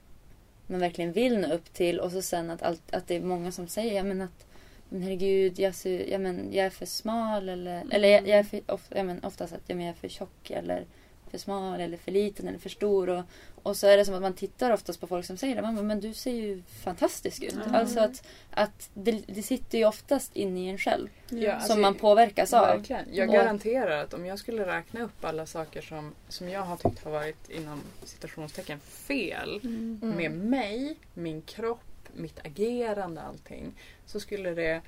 man 0.67 0.81
verkligen 0.81 1.13
vill 1.13 1.39
nå 1.39 1.53
upp 1.53 1.73
till 1.73 2.01
och 2.01 2.13
så 2.13 2.23
sen 2.23 2.51
att, 2.51 2.63
allt, 2.63 2.95
att 2.95 3.07
det 3.07 3.17
är 3.17 3.21
många 3.21 3.53
som 3.53 3.69
säger 3.69 3.95
ja 3.95 4.03
men 4.03 4.21
att 4.21 4.47
men 4.89 5.03
herregud, 5.03 5.59
jag, 5.59 5.75
ser, 5.75 6.11
ja, 6.11 6.19
men 6.19 6.53
jag 6.53 6.67
är 6.67 6.71
för 6.71 6.87
smal 6.87 7.49
eller, 7.49 7.85
eller 7.91 8.09
jag, 8.09 8.29
jag 8.29 8.39
är 8.39 8.43
för, 8.43 8.61
of, 8.67 8.89
ja, 8.95 9.03
men 9.03 9.25
oftast 9.25 9.53
att 9.53 9.61
ja, 9.67 9.75
men 9.75 9.87
jag 9.87 9.95
är 9.95 10.01
för 10.01 10.09
tjock 10.09 10.51
eller 10.51 10.87
för 11.35 11.45
smal 11.45 11.81
eller 11.81 11.97
för 11.97 12.13
liten 12.13 12.49
eller 12.49 12.59
för 12.59 12.69
stor. 12.69 13.09
Och, 13.09 13.23
och 13.63 13.77
så 13.77 13.87
är 13.87 13.97
det 13.97 14.05
som 14.05 14.15
att 14.15 14.23
man 14.23 14.35
tittar 14.35 14.71
oftast 14.71 15.01
på 15.01 15.07
folk 15.07 15.27
som 15.27 15.37
säger 15.37 15.57
det. 15.57 15.63
Man 15.63 15.75
bara, 15.77 15.83
men 15.83 16.01
du 16.01 16.15
ser 16.15 16.31
ju 16.33 16.63
fantastisk 16.85 17.43
ut. 17.43 17.53
Mm. 17.55 17.75
Alltså 17.75 18.01
att, 18.01 18.23
att 18.51 18.91
det, 18.95 19.23
det 19.27 19.43
sitter 19.43 19.79
ju 19.79 19.85
oftast 19.85 20.37
inne 20.37 20.61
i 20.61 20.69
en 20.69 20.79
själv. 20.79 21.09
Ja, 21.29 21.53
alltså, 21.53 21.73
som 21.73 21.81
man 21.83 21.95
påverkas 21.95 22.53
av. 22.53 22.67
Verkligen. 22.67 23.05
Jag 23.13 23.29
Och- 23.29 23.35
garanterar 23.35 24.03
att 24.05 24.15
om 24.15 24.27
jag 24.27 24.39
skulle 24.39 24.67
räkna 24.77 25.03
upp 25.03 25.25
alla 25.25 25.47
saker 25.47 25.83
som, 25.83 26.13
som 26.29 26.49
jag 26.49 26.61
har 26.63 26.77
tyckt 26.77 27.05
har 27.05 27.11
varit 27.11 27.51
inom 27.51 27.81
citationstecken 28.05 28.81
fel 28.81 29.61
Mm. 29.65 30.01
Mm. 30.03 30.17
med 30.17 30.31
mig, 30.33 30.97
min 31.15 31.43
kropp, 31.43 31.81
mitt 32.15 32.47
agerande, 32.47 33.21
allting. 33.23 33.73
Så 34.07 34.21
skulle 34.21 34.51
det 34.55 34.81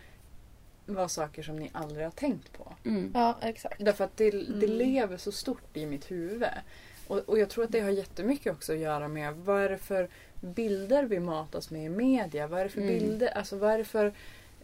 vara 0.87 1.09
saker 1.09 1.43
som 1.43 1.57
ni 1.57 1.71
aldrig 1.73 2.05
har 2.07 2.11
tänkt 2.11 2.53
på. 2.53 2.73
Mm. 2.85 3.11
Ja, 3.15 3.37
exakt. 3.43 3.85
Därför 3.85 4.05
att 4.05 4.17
det, 4.17 4.31
det 4.31 4.67
Mm. 4.67 4.71
lever 4.79 5.17
så 5.17 5.33
stort 5.33 5.77
i 5.77 5.87
mitt 5.87 6.11
huvud. 6.11 6.49
Och, 7.07 7.19
och 7.19 7.39
jag 7.39 7.49
tror 7.51 7.65
att 7.65 7.73
det 7.73 7.81
har 7.81 7.91
jättemycket 7.91 8.53
också 8.53 8.73
att 8.73 8.79
göra 8.79 9.09
med 9.09 9.35
vad 9.37 9.63
är 9.63 9.69
det 9.69 9.79
för 9.79 10.09
bilder 10.41 11.03
vi 11.05 11.21
matas 11.21 11.71
med 11.71 11.85
i 11.85 11.89
media? 11.89 12.47
Vad 12.47 12.61
är 12.61 12.65
det 12.65 12.71
för 12.71 12.81
Mm. 12.81 12.99
bilder, 12.99 13.27
alltså 13.29 13.57
vad 13.57 13.71
är 13.73 13.79
det 13.79 13.85
för, 13.85 14.13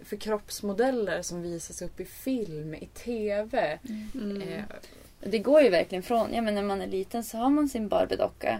för 0.05 0.17
kroppsmodeller 0.17 1.23
som 1.23 1.43
visas 1.43 1.83
upp 1.83 2.01
i 2.01 2.05
film, 2.05 2.75
i 2.75 2.87
TV? 2.87 3.79
Mm. 4.15 4.43
Eh, 4.43 4.63
Det 5.21 5.39
går 5.39 5.61
ju 5.63 5.69
verkligen 5.71 6.03
från, 6.03 6.35
ja 6.35 6.43
men 6.43 6.55
när 6.55 6.63
man 6.63 6.83
är 6.83 6.87
liten 6.87 7.25
så 7.25 7.37
har 7.39 7.51
man 7.51 7.69
sin 7.69 7.89
Barbie-docka. 7.89 8.59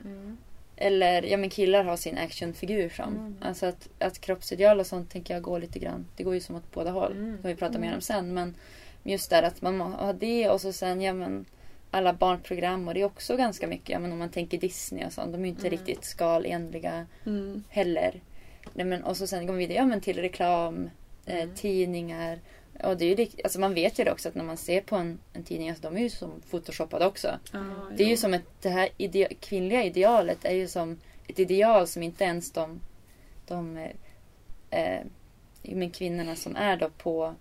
Mm. 0.83 0.93
Eller 0.93 1.23
ja 1.23 1.37
men 1.37 1.51
killar 1.51 1.85
har 1.85 1.97
sin 1.97 2.19
actionfigur 2.19 2.89
som. 2.89 3.13
Mm. 3.17 3.37
Alltså 3.41 3.67
att, 3.67 3.89
att 3.99 4.21
kroppsideal 4.21 4.81
och 4.81 4.87
sånt 4.87 5.11
tänker 5.11 5.35
jag 5.35 5.43
går 5.43 5.61
lite 5.61 5.79
grann. 5.79 6.07
Det 6.17 6.23
går 6.25 6.35
ju 6.35 6.41
som 6.41 6.57
åt 6.57 6.73
båda 6.73 6.91
håll. 6.91 7.13
Mm. 7.13 7.39
Det 7.43 7.49
vi 7.49 7.55
prata 7.57 7.79
mer 7.79 7.87
Mm. 7.87 7.95
om 7.97 8.01
sen. 8.01 8.35
Men 8.35 8.55
just 9.05 9.31
där 9.31 9.43
att 9.43 9.63
man 9.63 9.81
har 9.81 10.13
det 10.13 10.49
och 10.49 10.61
så 10.61 10.73
sen 10.73 11.01
ja 11.01 11.13
men 11.13 11.45
alla 11.91 12.13
barnprogram 12.13 12.89
och 12.89 12.95
det 12.95 13.01
är 13.01 13.05
också 13.05 13.37
ganska 13.37 13.67
mycket. 13.67 13.89
Ja 13.89 13.99
men 13.99 14.13
om 14.13 14.19
man 14.19 14.29
tänker 14.31 14.59
Disney 14.59 15.05
och 15.07 15.13
sånt. 15.13 15.33
De 15.33 15.39
är 15.41 15.45
ju 15.45 15.49
inte 15.49 15.67
Mm. 15.67 15.71
riktigt 15.71 16.05
skalenliga 16.05 17.07
Mm. 17.27 17.65
heller. 17.69 18.21
Nej, 18.75 18.87
men, 18.87 19.05
och 19.05 19.17
så 19.17 19.27
sen 19.27 19.47
går 19.47 19.55
vi 19.55 19.59
vidare 19.59 19.77
ja, 19.79 19.87
men 19.87 20.01
till 20.01 20.19
reklam, 20.19 20.91
eh, 21.27 21.43
Mm. 21.43 21.55
tidningar. 21.55 22.39
Och 22.85 22.97
det 22.97 23.05
är 23.05 23.17
ju, 23.21 23.27
alltså 23.45 23.61
man 23.61 23.75
vet 23.75 23.99
ju 23.99 24.05
det 24.05 24.13
också 24.13 24.29
att 24.29 24.35
när 24.35 24.45
man 24.45 24.57
ser 24.57 24.81
på 24.81 24.97
en, 24.97 25.19
en 25.33 25.43
tidning, 25.45 25.69
alltså 25.69 25.83
de 25.83 25.97
är 25.97 26.01
ju 26.03 26.11
som 26.11 26.41
photoshoppade 26.51 27.07
också. 27.07 27.39
Ja, 27.53 27.65
Det 27.97 28.03
är 28.05 28.09
ju 28.09 28.17
som 28.17 28.35
ett, 28.35 28.43
det 28.63 28.69
här 28.69 28.89
ide- 28.99 29.35
kvinnliga 29.41 29.85
idealet 29.85 30.45
är 30.45 30.55
ju 30.55 30.69
som 30.69 30.99
ett 31.27 31.39
ideal 31.39 31.87
som 31.87 32.03
inte 32.03 32.25
ens 32.25 32.53
de, 32.53 32.81
de 33.47 33.77
eh, 33.77 33.91
eh, 34.71 35.01
men 35.63 35.91
kvinnorna 35.91 36.37
som 36.37 36.57
är 36.57 36.77
då 36.77 36.89
på, 36.91 37.35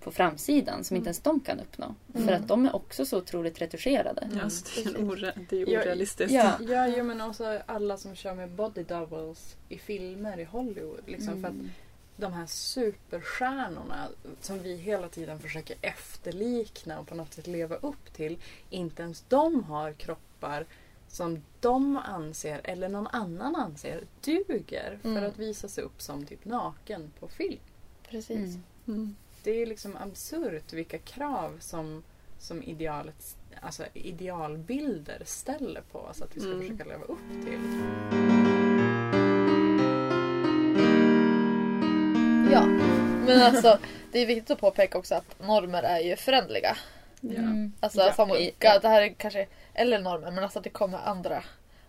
på 0.00 0.10
framsidan, 0.10 0.84
som 0.84 0.96
inte 0.96 1.06
ens 1.06 1.20
de 1.20 1.40
kan 1.40 1.60
uppnå. 1.60 1.94
Mm. 2.14 2.26
För 2.26 2.34
att 2.34 2.48
de 2.48 2.66
är 2.66 2.76
också 2.76 3.06
så 3.06 3.18
otroligt 3.18 3.60
retuscherade. 3.60 4.28
Ja, 4.34 4.42
alltså, 4.42 4.82
det, 4.82 4.90
är 4.90 4.94
ore- 5.02 5.46
det 5.50 5.62
är 5.62 5.68
Ja, 5.70 5.80
orealistiskt. 5.80 6.32
ja. 6.32 6.52
Ja, 6.68 6.86
ja 6.88 7.02
men 7.02 7.20
också 7.20 7.60
alla 7.66 7.96
som 7.96 8.14
kör 8.14 8.34
med 8.34 8.50
body 8.50 8.82
doubles 8.82 9.56
i 9.68 9.78
filmer 9.78 10.40
i 10.40 10.44
Hollywood. 10.44 11.00
Liksom, 11.06 11.40
för 11.40 11.48
att 11.48 11.54
Mm. 11.54 11.70
De 12.16 12.32
här 12.32 12.46
superstjärnorna 12.46 14.08
som 14.40 14.62
vi 14.62 14.76
hela 14.76 15.08
tiden 15.08 15.38
försöker 15.38 15.76
efterlikna 15.80 16.98
och 17.00 17.06
på 17.08 17.14
något 17.14 17.34
sätt 17.34 17.46
leva 17.46 17.76
upp 17.76 18.12
till. 18.14 18.38
Inte 18.70 19.02
ens 19.02 19.24
de 19.28 19.64
har 19.64 19.92
kroppar 19.92 20.66
som 21.08 21.42
de 21.60 21.96
anser, 21.96 22.60
eller 22.64 22.88
någon 22.88 23.06
annan 23.06 23.56
anser, 23.56 24.04
duger 24.20 24.98
för 25.02 25.08
Mm. 25.08 25.24
att 25.26 25.38
visas 25.38 25.78
upp 25.78 26.02
som 26.02 26.26
typ 26.26 26.44
naken 26.44 27.12
på 27.20 27.28
film. 27.28 27.60
Precis. 28.10 28.38
Mm. 28.38 28.62
Mm. 28.88 29.16
Det 29.42 29.50
är 29.50 29.66
liksom 29.66 29.96
absurt 29.96 30.72
vilka 30.72 30.98
krav 30.98 31.58
som, 31.60 32.02
som 32.38 32.62
idealet, 32.62 33.36
alltså 33.60 33.84
idealbilder 33.94 35.22
ställer 35.24 35.80
på 35.92 35.98
oss 35.98 36.22
att 36.22 36.36
vi 36.36 36.40
ska 36.40 36.50
Mm. 36.50 36.60
försöka 36.62 36.84
leva 36.84 37.04
upp 37.04 37.44
till. 37.44 37.60
Ja, 42.54 42.66
men 43.26 43.42
alltså 43.42 43.78
det 44.12 44.18
är 44.18 44.26
viktigt 44.26 44.50
att 44.50 44.60
påpeka 44.60 44.98
också 44.98 45.14
att 45.14 45.40
normer 45.40 45.82
är 45.82 46.00
ju 46.00 46.16
förändliga. 46.16 46.76
Ja. 47.20 47.30
Mm. 47.38 47.72
Alltså 47.80 48.00
Ja, 48.00 48.26
ja, 48.58 48.78
det 48.78 48.88
här 48.88 49.02
är 49.02 49.08
kanske, 49.08 49.46
eller 49.74 49.98
normer, 49.98 50.30
men 50.30 50.44
alltså 50.44 50.58
att 50.58 50.64
det 50.64 50.70
kommer 50.70 50.98
andra 50.98 51.44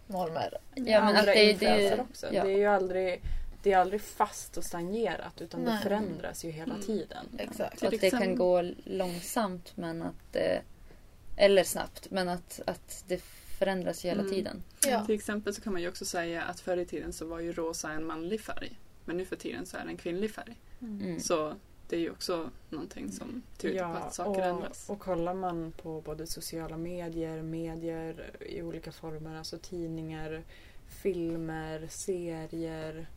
normer. 0.08 0.58
Ja, 0.76 0.84
men 1.06 1.16
Andra 1.16 1.34
det, 1.34 1.54
det, 1.54 2.00
också. 2.00 2.28
ja. 2.32 2.44
Det 2.44 2.52
är 2.52 2.58
ju 2.58 2.66
aldrig, 2.66 3.22
det 3.64 3.72
är 3.72 3.78
aldrig 3.78 4.02
fast 4.02 4.58
och 4.58 4.64
stagnerat 4.64 5.42
utan 5.42 5.64
det 5.66 5.72
Nej. 5.72 5.84
förändras 5.84 6.46
ju 6.46 6.52
hela 6.52 6.74
Mm. 6.74 6.86
tiden. 6.86 7.26
Exakt. 7.38 7.80
Till 7.80 7.88
att 7.88 8.02
det 8.02 8.10
kan 8.10 8.36
gå 8.36 8.62
långsamt 8.84 9.72
men 9.76 10.02
att 10.02 10.36
eh, 10.36 10.60
eller 11.38 11.64
snabbt 11.64 12.08
men 12.12 12.30
att, 12.30 12.62
att 12.66 13.04
det 13.08 13.22
förändras 13.60 14.06
ju 14.06 14.10
hela 14.10 14.22
Mm. 14.22 14.34
tiden. 14.34 14.64
Ja. 14.88 15.06
Till 15.06 15.16
exempel 15.16 15.54
så 15.54 15.62
kan 15.62 15.74
man 15.74 15.82
ju 15.82 15.88
också 15.90 16.06
säga 16.06 16.44
att 16.44 16.60
förr 16.60 16.78
i 16.78 16.86
tiden 16.86 17.14
så 17.14 17.26
var 17.26 17.40
ju 17.40 17.54
rosa 17.54 17.92
en 17.92 18.06
manlig 18.06 18.42
färg. 18.42 18.80
Men 19.06 19.18
nu 19.18 19.26
för 19.26 19.36
tiden 19.36 19.66
så 19.66 19.78
är 19.78 19.84
det 19.86 19.90
en 19.92 19.98
kvinnlig 19.98 20.32
färg. 20.32 20.56
Mm. 20.82 21.20
Så 21.20 21.56
det 21.90 21.96
är 21.96 22.00
ju 22.00 22.10
också 22.12 22.50
någonting 22.70 23.12
som 23.12 23.42
tyder 23.58 23.80
på 23.80 23.86
att 23.86 24.14
saker 24.14 24.42
ändras. 24.42 24.90
och, 24.90 24.96
och 24.96 25.02
kollar 25.02 25.34
man 25.34 25.72
på 25.72 26.02
både 26.02 26.28
sociala 26.28 26.78
medier, 26.78 27.42
medier 27.42 28.32
i 28.40 28.62
olika 28.62 28.92
former, 28.92 29.38
alltså 29.38 29.58
tidningar, 29.58 30.44
filmer, 30.88 31.88
serier 31.90 33.08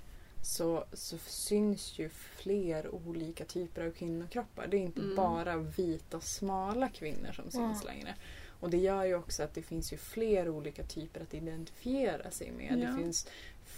så, 0.43 0.85
så 0.93 1.19
syns 1.19 1.99
ju 1.99 2.09
fler 2.09 2.95
olika 2.95 3.45
typer 3.45 3.87
av 3.87 3.91
kvinnokroppar. 3.91 4.67
Det 4.67 4.77
är 4.77 4.81
inte 4.81 5.01
Mm. 5.01 5.17
bara 5.17 5.57
vita 5.57 6.21
smala 6.21 6.89
kvinnor 6.89 7.33
som 7.33 7.51
syns 7.51 7.83
Ja. 7.85 7.91
längre. 7.93 8.15
Och 8.61 8.71
det 8.71 8.77
gör 8.77 9.05
ju 9.05 9.15
också 9.15 9.43
att 9.43 9.55
det 9.55 9.63
finns 9.63 9.93
ju 9.93 9.97
fler 9.97 10.49
olika 10.49 10.83
typer 10.83 11.21
att 11.21 11.35
identifiera 11.35 12.31
sig 12.31 12.51
med. 12.53 12.79
Ja. 12.83 12.87
Det 12.91 12.97
finns 13.03 13.27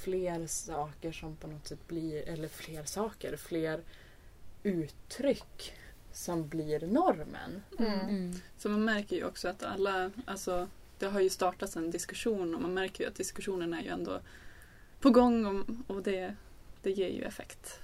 fler 0.00 0.46
saker 0.46 1.12
som 1.12 1.36
på 1.36 1.46
något 1.46 1.66
sätt 1.66 1.88
blir, 1.88 2.28
eller 2.28 2.48
fler 2.48 2.84
saker, 2.84 3.36
fler 3.36 3.80
uttryck 4.62 5.72
som 6.12 6.48
blir 6.48 6.86
normen. 6.86 7.62
Mm. 7.78 8.00
Mm. 8.00 8.34
Så 8.58 8.68
man 8.68 8.84
märker 8.84 9.16
ju 9.16 9.24
också 9.24 9.48
att 9.48 9.62
alla, 9.62 10.10
alltså 10.24 10.68
det 10.98 11.06
har 11.06 11.20
ju 11.20 11.30
startats 11.30 11.76
en 11.76 11.90
diskussion 11.90 12.54
och 12.54 12.62
man 12.62 12.74
märker 12.74 13.04
ju 13.04 13.10
att 13.10 13.16
diskussionen 13.16 13.74
är 13.74 13.82
ju 13.82 13.88
ändå 13.88 14.20
på 15.00 15.10
gång 15.10 15.46
och, 15.46 15.66
och 15.96 16.02
det, 16.02 16.34
det 16.82 16.90
ger 16.90 17.08
ju 17.08 17.22
effekt. 17.22 17.80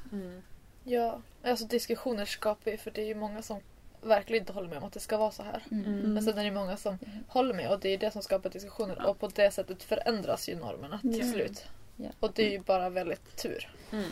Ja, 0.85 1.20
alltså 1.44 1.64
diskussioner 1.66 2.24
skapar 2.24 2.70
ju 2.70 2.76
för 2.76 2.90
det 2.90 3.00
är 3.00 3.07
ju 3.07 3.14
många 3.14 3.42
som 3.42 3.61
verkligen 4.02 4.42
inte 4.42 4.52
håller 4.52 4.68
med 4.68 4.79
om 4.79 4.85
att 4.85 4.92
det 4.92 5.00
ska 5.00 5.16
vara 5.16 5.31
så 5.31 5.42
här. 5.42 5.62
Mm. 5.70 5.85
Mm. 5.85 6.14
Men 6.14 6.22
sen 6.22 6.38
är 6.38 6.44
det 6.44 6.50
många 6.50 6.76
som 6.76 6.98
håller 7.29 7.55
med 7.55 7.70
och 7.70 7.81
det 7.81 7.88
är 7.88 7.98
det 7.98 8.11
som 8.11 8.22
skapar 8.22 8.50
diskussioner 8.50 8.96
Ja. 8.98 9.07
och 9.07 9.18
på 9.18 9.29
det 9.29 9.50
sättet 9.50 9.83
förändras 9.83 10.48
ju 10.48 10.57
normerna 10.57 10.98
till 11.00 11.33
slut. 11.33 11.64
Ja. 11.96 12.09
Och 12.20 12.32
det 12.35 12.42
är 12.46 12.50
ju 12.50 12.59
bara 12.59 12.88
väldigt 12.90 13.37
tur. 13.37 13.70
Mm. 13.92 14.04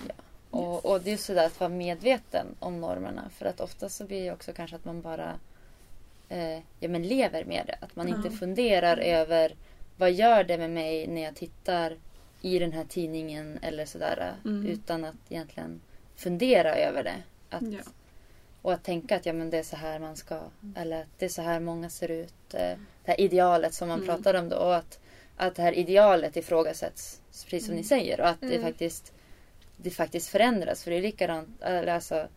Och, 0.51 0.85
och 0.87 1.01
det 1.01 1.13
är 1.13 1.17
sådär 1.17 1.47
att 1.47 1.61
vara 1.61 1.69
medveten 1.71 2.47
om 2.59 2.81
normerna. 2.81 3.31
För 3.39 3.47
att 3.47 3.61
ofta 3.61 3.89
så 3.89 4.05
blir 4.05 4.25
det 4.25 4.33
också 4.33 4.53
kanske 4.53 4.77
att 4.77 4.85
man 4.85 5.01
bara 5.03 5.39
eh, 6.29 6.59
ja, 6.81 6.89
men 6.89 7.03
lever 7.03 7.45
med 7.45 7.67
det. 7.67 7.77
Att 7.81 7.97
man 7.97 8.09
inte 8.09 8.29
Ja. 8.29 8.39
funderar 8.39 8.97
över 8.97 9.55
vad 9.97 10.13
gör 10.13 10.45
det 10.45 10.59
med 10.59 10.71
mig 10.71 11.07
när 11.07 11.23
jag 11.23 11.35
tittar 11.37 11.97
i 12.43 12.59
den 12.59 12.73
här 12.73 12.85
tidningen 12.85 13.59
eller 13.63 13.87
sådär. 13.87 14.35
Mm. 14.45 14.67
Utan 14.67 15.05
att 15.05 15.15
egentligen 15.29 15.81
fundera 16.17 16.77
över 16.77 17.03
det. 17.05 17.23
Att, 17.51 17.63
Ja. 17.73 17.79
Och 18.63 18.73
att 18.73 18.85
tänka 18.85 19.17
att 19.17 19.27
ja, 19.27 19.33
men 19.33 19.51
det 19.51 19.59
är 19.59 19.63
så 19.63 19.77
här 19.77 19.99
man 19.99 20.17
ska, 20.17 20.41
eller 20.77 21.01
att 21.01 21.09
det 21.19 21.25
är 21.25 21.29
så 21.29 21.43
här 21.43 21.61
många 21.61 21.91
ser 21.91 22.11
ut. 22.11 22.55
eh, 22.55 22.61
Det 23.05 23.11
här 23.11 23.21
idealet 23.21 23.75
som 23.75 23.89
man 23.89 24.03
Mm. 24.03 24.07
pratar 24.17 24.35
om 24.35 24.49
då. 24.49 24.57
Och 24.57 24.77
att, 24.77 24.99
att 25.37 25.55
det 25.55 25.63
här 25.63 25.73
idealet 25.73 26.37
ifrågasätts, 26.37 27.21
precis 27.45 27.67
som 27.67 27.75
ni 27.75 27.85
säger. 27.85 28.21
Och 28.21 28.29
att 28.29 28.41
det, 28.41 28.47
Mm. 28.57 28.63
faktiskt, 28.63 29.13
det 29.77 29.91
faktiskt 29.91 30.29
förändras. 30.29 30.85
För 30.85 30.91
det 30.91 30.97
är 30.97 31.03
likadant, 31.03 31.63
alltså, 31.63 32.29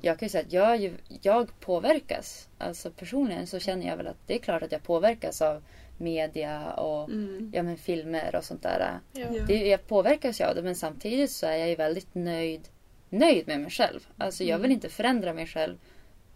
jag 0.00 0.18
kan 0.18 0.26
ju 0.26 0.30
säga 0.30 0.44
att 0.46 0.52
jag, 0.52 0.94
jag 1.22 1.60
påverkas. 1.60 2.48
Alltså 2.58 2.90
personligen 2.90 3.46
så 3.46 3.58
känner 3.58 3.86
jag 3.86 3.96
väl 3.96 4.06
att 4.06 4.26
det 4.26 4.34
är 4.34 4.38
klart 4.38 4.62
att 4.62 4.72
jag 4.72 4.82
påverkas 4.82 5.42
av 5.42 5.62
media 5.98 6.72
och 6.72 7.08
Mm. 7.10 7.50
ja, 7.54 7.62
men 7.62 7.76
filmer 7.76 8.34
och 8.36 8.44
sånt 8.44 8.62
där. 8.62 8.98
Ja. 9.12 9.26
Det, 9.46 9.66
jag 9.68 9.86
påverkas 9.86 10.40
ju 10.40 10.44
av 10.44 10.54
det 10.54 10.62
men 10.62 10.74
samtidigt 10.74 11.30
så 11.30 11.46
är 11.46 11.56
jag 11.56 11.68
ju 11.68 11.74
väldigt 11.74 12.14
nöjd, 12.14 12.68
nöjd 13.08 13.46
med 13.48 13.60
mig 13.60 13.70
själv. 13.70 14.06
Alltså 14.18 14.44
jag 14.44 14.56
vill 14.58 14.64
Mm. 14.70 14.74
inte 14.74 14.88
förändra 14.88 15.32
mig 15.32 15.46
själv 15.46 15.78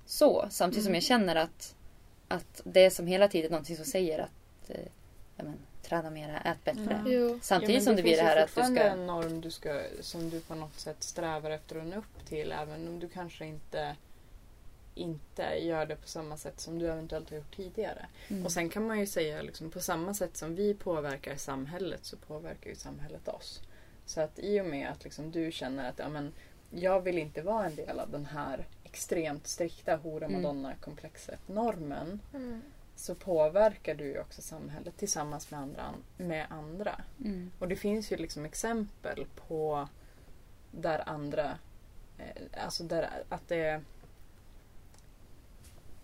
så. 0.06 0.46
Samtidigt 0.50 0.84
som 0.84 0.90
Mm. 0.90 0.94
jag 0.96 1.02
känner 1.02 1.36
att, 1.36 1.74
att 2.28 2.60
det 2.64 2.80
är 2.84 2.90
som 2.90 3.06
hela 3.06 3.28
tiden 3.28 3.50
någonting 3.50 3.76
som 3.76 3.84
säger 3.84 4.18
att 4.18 4.70
eh, 4.70 4.76
ja, 5.36 5.44
men, 5.44 5.56
träna 5.84 6.10
mera, 6.10 6.38
ät 6.40 6.64
bättre. 6.64 7.02
Ja. 7.04 7.10
Jo. 7.10 7.38
Samtidigt 7.42 7.74
men 7.74 7.84
som 7.84 7.96
det 7.96 8.02
blir 8.02 8.12
finns 8.12 8.22
det 8.22 8.26
här 8.26 8.44
att 8.44 8.54
du 8.54 8.74
ska... 8.74 8.82
en 8.82 9.06
norm 9.06 9.40
du 9.40 9.50
ska, 9.50 9.82
som 10.00 10.30
du 10.30 10.40
på 10.40 10.54
något 10.54 10.80
sätt 10.80 11.02
strävar 11.02 11.50
efter 11.50 11.78
att 11.78 11.86
nå 11.86 11.96
upp 11.96 12.26
till 12.28 12.52
även 12.52 12.88
om 12.88 13.00
du 13.00 13.08
kanske 13.08 13.46
inte 13.46 13.96
inte 14.94 15.42
gör 15.42 15.86
det 15.86 15.96
på 15.96 16.08
samma 16.08 16.36
sätt 16.36 16.60
som 16.60 16.78
du 16.78 16.88
eventuellt 16.88 17.30
har 17.30 17.36
gjort 17.36 17.56
tidigare. 17.56 18.06
Mm. 18.28 18.44
Och 18.44 18.52
sen 18.52 18.68
kan 18.68 18.86
man 18.86 19.00
ju 19.00 19.06
säga 19.06 19.42
liksom, 19.42 19.70
på 19.70 19.80
samma 19.80 20.14
sätt 20.14 20.36
som 20.36 20.54
vi 20.54 20.74
påverkar 20.74 21.36
samhället 21.36 22.04
så 22.04 22.16
påverkar 22.16 22.70
ju 22.70 22.76
samhället 22.76 23.28
oss. 23.28 23.60
Så 24.06 24.20
att 24.20 24.38
i 24.38 24.60
och 24.60 24.66
med 24.66 24.90
att 24.90 25.04
liksom, 25.04 25.30
du 25.30 25.52
känner 25.52 25.88
att 25.88 25.98
ja, 25.98 26.08
men, 26.08 26.32
jag 26.70 27.00
vill 27.00 27.18
inte 27.18 27.42
vara 27.42 27.66
en 27.66 27.76
del 27.76 28.00
av 28.00 28.10
den 28.10 28.26
här 28.26 28.66
extremt 28.84 29.46
strikta 29.46 29.96
hora 29.96 30.26
Mm. 30.26 30.42
madonna-komplexet, 30.42 31.48
normen, 31.48 32.20
Mm. 32.34 32.62
Så 32.96 33.14
påverkar 33.14 33.94
du 33.94 34.04
ju 34.04 34.20
också 34.20 34.42
samhället 34.42 34.96
tillsammans 34.96 35.50
med 35.50 35.60
andra. 35.60 35.94
Med 36.16 36.46
andra. 36.50 37.00
Mm. 37.24 37.50
Och 37.58 37.68
det 37.68 37.76
finns 37.76 38.12
ju 38.12 38.16
liksom 38.16 38.44
exempel 38.44 39.26
på 39.34 39.88
där 40.70 41.08
andra, 41.08 41.58
eh, 42.18 42.64
alltså 42.64 42.84
där 42.84 43.10
att 43.28 43.48
det 43.48 43.56
är 43.56 43.80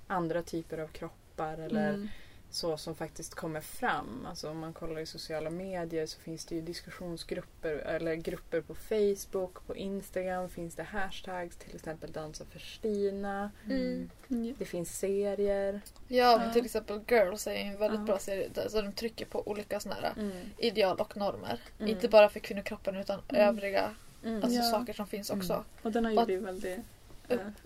andra 0.06 0.42
typer 0.42 0.78
av 0.78 0.86
kroppar 0.88 1.58
eller 1.58 1.94
Mm. 1.94 2.08
Så 2.50 2.76
som 2.76 2.94
faktiskt 2.94 3.34
kommer 3.34 3.60
fram. 3.60 4.26
Alltså 4.28 4.50
om 4.50 4.58
man 4.58 4.72
kollar 4.72 5.00
i 5.00 5.06
sociala 5.06 5.50
medier 5.50 6.06
så 6.06 6.20
finns 6.20 6.44
det 6.44 6.54
ju 6.54 6.60
diskussionsgrupper 6.60 7.70
eller 7.70 8.14
grupper 8.14 8.60
på 8.60 8.74
Facebook, 8.74 9.66
på 9.66 9.76
Instagram 9.76 10.48
finns 10.48 10.74
det 10.74 10.82
hashtags, 10.82 11.56
till 11.56 11.74
exempel 11.74 12.12
Dansa 12.12 12.44
för 12.44 12.58
Stina. 12.58 13.50
Mm. 13.66 14.10
Ja. 14.28 14.54
Det 14.58 14.64
finns 14.64 14.98
serier. 14.98 15.80
Ja, 16.08 16.38
men 16.38 16.52
till 16.52 16.64
exempel 16.64 17.00
Girls 17.08 17.46
är 17.46 17.54
en 17.54 17.78
väldigt 17.78 18.00
Ja. 18.00 18.04
bra 18.06 18.18
serie 18.18 18.48
där 18.54 18.68
så 18.68 18.82
de 18.82 18.92
trycker 18.92 19.26
på 19.26 19.48
olika 19.48 19.80
såna 19.80 19.94
här 19.94 20.12
Mm. 20.16 20.32
ideal 20.58 20.96
och 21.00 21.16
normer. 21.16 21.60
Mm. 21.78 21.90
Inte 21.90 22.08
bara 22.08 22.28
för 22.28 22.40
kvinnokroppen 22.40 22.96
utan 22.96 23.20
Mm. 23.28 23.48
övriga 23.48 23.90
Mm. 24.24 24.42
alltså, 24.42 24.58
Ja. 24.58 24.62
saker 24.70 24.92
som 24.92 25.06
finns 25.06 25.30
också. 25.30 25.52
Mm. 25.52 25.64
Och 25.82 25.92
den 25.92 26.04
har 26.04 26.12
ju 26.12 26.24
blivit 26.24 26.44
väldigt 26.44 26.78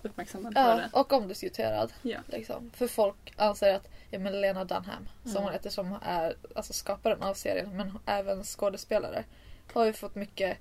uppmärksammad 0.03 0.55
på 0.55 0.61
Ja, 0.61 0.75
det. 0.77 0.89
och 0.93 1.13
omdiskuterad. 1.13 1.93
Ja. 2.03 2.19
Liksom. 2.27 2.71
För 2.75 2.87
folk 2.87 3.33
anser 3.37 3.75
att 3.75 3.89
ja, 4.11 4.19
men 4.19 4.41
Lena 4.41 4.65
Dunham, 4.65 5.09
som 5.23 5.31
Mm. 5.31 5.43
hon 5.43 5.53
heter, 5.53 5.71
som 5.71 5.99
är 6.03 6.37
alltså, 6.55 6.73
skaparen 6.73 7.23
av 7.23 7.35
serien 7.35 7.77
men 7.77 7.99
även 8.07 8.45
skådespelare, 8.45 9.25
har 9.73 9.85
ju 9.85 9.93
fått 9.93 10.15
mycket 10.15 10.59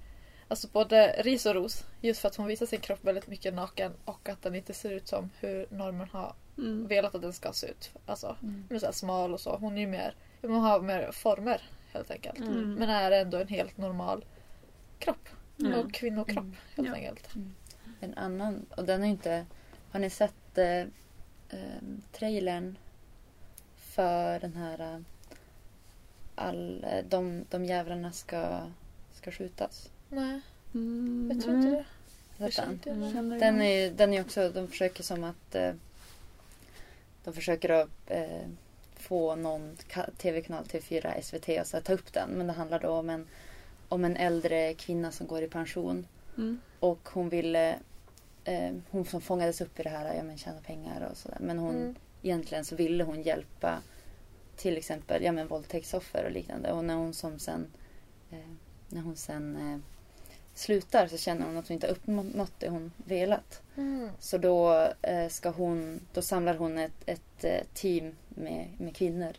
Alltså 0.47 0.67
både 0.67 1.07
ris 1.19 1.45
och 1.45 1.55
ros 1.55 1.83
just 2.01 2.21
för 2.21 2.27
att 2.27 2.35
hon 2.35 2.47
visar 2.47 2.65
sin 2.65 2.79
kropp 2.79 2.99
väldigt 3.03 3.27
mycket 3.27 3.53
naken 3.53 3.93
och 4.05 4.29
att 4.29 4.41
den 4.41 4.55
inte 4.55 4.73
ser 4.73 4.91
ut 4.91 5.07
som 5.07 5.29
hur 5.39 5.67
normen 5.69 6.07
har 6.11 6.35
Mm. 6.57 6.87
velat 6.87 7.15
att 7.15 7.21
den 7.21 7.33
ska 7.33 7.51
se 7.53 7.67
ut. 7.67 7.91
Alltså 8.05 8.35
Mm. 8.43 8.79
så 8.79 8.91
smal 8.93 9.33
och 9.33 9.39
så. 9.39 9.55
Hon 9.55 9.77
är 9.77 9.81
ju 9.81 9.87
mer, 9.87 10.15
hon 10.41 10.51
har 10.59 10.81
mer 10.81 11.11
former 11.11 11.61
helt 11.93 12.11
enkelt. 12.11 12.39
Mm. 12.39 12.73
Men 12.73 12.89
är 12.89 13.11
ändå 13.11 13.37
en 13.37 13.47
helt 13.47 13.77
normal 13.77 14.25
kropp. 14.99 15.29
Mm. 15.59 15.73
Och 15.79 15.93
kvinnokropp 15.93 16.37
Mm. 16.37 16.55
helt 16.75 16.93
enkelt. 16.93 17.29
En 18.03 18.17
annan, 18.17 18.65
och 18.77 18.85
den 18.85 19.01
är 19.01 19.05
ju 19.05 19.11
inte... 19.11 19.45
Har 19.91 19.99
ni 19.99 20.09
sett 20.09 20.57
eh, 20.57 20.79
eh, 21.49 21.81
trailern 22.11 22.77
för 23.75 24.39
den 24.39 24.53
här... 24.55 24.79
Eh, 24.79 24.99
all, 26.35 26.83
eh, 26.89 27.05
de, 27.09 27.45
de 27.49 27.65
jävlarna 27.65 28.11
ska, 28.11 28.59
ska 29.13 29.31
skjutas? 29.31 29.89
Nej, 30.09 30.41
Mm. 30.75 31.31
jag 31.33 31.43
tror 31.43 31.55
inte 31.55 31.69
det. 31.69 31.85
Den? 32.83 33.29
Den 33.39 33.61
är, 33.61 33.91
den 33.91 34.13
är 34.13 34.21
också, 34.21 34.49
de 34.49 34.67
försöker 34.67 35.03
som 35.03 35.23
att 35.23 35.55
eh, 35.55 35.71
de 37.23 37.33
försöker 37.33 37.69
att 37.69 37.89
eh, 38.07 38.47
få 38.95 39.35
någon 39.35 39.75
ka- 39.89 40.15
tv-kanal, 40.17 40.63
TV4, 40.63 41.21
SVT 41.21 41.61
och 41.61 41.67
så 41.67 41.77
att 41.77 41.83
ta 41.85 41.93
upp 41.93 42.13
den. 42.13 42.29
Men 42.29 42.47
det 42.47 42.53
handlar 42.53 42.79
då 42.79 42.89
om 42.89 43.09
en, 43.09 43.27
om 43.89 44.05
en 44.05 44.17
äldre 44.17 44.73
kvinna 44.73 45.11
som 45.11 45.27
går 45.27 45.41
i 45.43 45.47
pension 45.47 46.07
Mm. 46.37 46.59
och 46.79 47.09
hon 47.13 47.29
ville 47.29 47.75
eh, 48.45 48.71
hon 48.91 49.05
som 49.05 49.21
fångades 49.21 49.61
upp 49.61 49.79
i 49.79 49.83
det 49.83 49.89
här, 49.89 50.13
ja 50.15 50.23
men 50.23 50.37
tjäna 50.37 50.61
pengar 50.61 51.07
och 51.11 51.17
sådär. 51.17 51.37
Men 51.41 51.57
hon, 51.59 51.75
Mm. 51.75 51.95
egentligen 52.21 52.65
så 52.65 52.75
ville 52.75 53.03
hon 53.03 53.21
hjälpa 53.21 53.79
till 54.55 54.77
exempel 54.77 55.23
ja, 55.23 55.31
men 55.31 55.47
våldtäktsoffer 55.47 56.25
och 56.25 56.31
liknande. 56.31 56.71
Och 56.71 56.85
när 56.85 56.95
hon 56.95 57.13
som 57.13 57.39
sen 57.39 57.67
eh, 58.31 58.37
när 58.89 59.01
hon 59.01 59.15
sen 59.15 59.55
eh, 59.55 59.77
slutar 60.55 61.07
så 61.07 61.17
känner 61.17 61.45
hon 61.45 61.57
att 61.57 61.67
hon 61.67 61.73
inte 61.75 61.87
har 61.87 61.91
uppnått 61.91 62.53
det 62.59 62.69
hon 62.69 62.91
velat. 62.97 63.61
Mm. 63.77 64.09
Så 64.19 64.37
då 64.37 64.87
eh, 65.01 65.27
ska 65.29 65.49
hon, 65.49 65.99
då 66.13 66.21
samlar 66.21 66.55
hon 66.55 66.77
ett, 66.77 67.03
ett 67.05 67.43
eh, 67.43 67.59
team 67.73 68.15
med, 68.29 68.67
med 68.77 68.95
kvinnor 68.95 69.31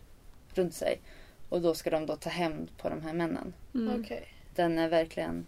runt 0.55 0.75
sig. 0.75 1.01
Och 1.49 1.61
då 1.61 1.75
ska 1.75 1.91
de 1.91 2.07
då 2.07 2.17
ta 2.17 2.31
hämnd 2.31 2.77
på 2.79 2.89
de 2.89 3.03
här 3.03 3.13
männen. 3.13 3.55
Mm. 3.75 4.01
Okej. 4.01 4.29
Den 4.55 4.79
är 4.79 4.89
verkligen, 4.89 5.47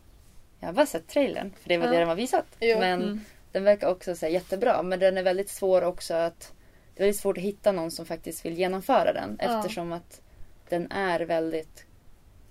jag 0.61 0.69
har 0.69 0.73
bara 0.73 0.87
sett 0.87 1.07
trailern 1.09 1.53
för 1.61 1.69
det 1.69 1.79
var 1.79 1.87
Ja. 1.87 1.93
det 1.93 1.99
den 1.99 2.09
var 2.09 2.15
visat. 2.15 2.47
Jo. 2.61 2.79
Men 2.79 3.03
Mm. 3.03 3.21
Den 3.57 3.65
verkar 3.65 3.89
också 3.89 4.17
så 4.17 4.27
här, 4.27 4.33
jättebra. 4.33 4.83
Men 4.83 4.99
den 5.01 5.19
är 5.19 5.23
väldigt 5.23 5.49
svår 5.49 5.83
också 5.83 6.15
att, 6.15 6.53
det 6.95 7.03
är 7.03 7.05
väldigt 7.05 7.21
svårt 7.21 7.37
att 7.39 7.43
hitta 7.45 7.73
någon 7.73 7.91
som 7.91 8.07
faktiskt 8.07 8.45
vill 8.45 8.59
genomföra 8.59 9.13
den. 9.13 9.39
Ja. 9.43 9.59
Eftersom 9.59 9.93
att 9.93 10.21
den 10.69 10.93
är 10.93 11.21
väldigt 11.21 11.87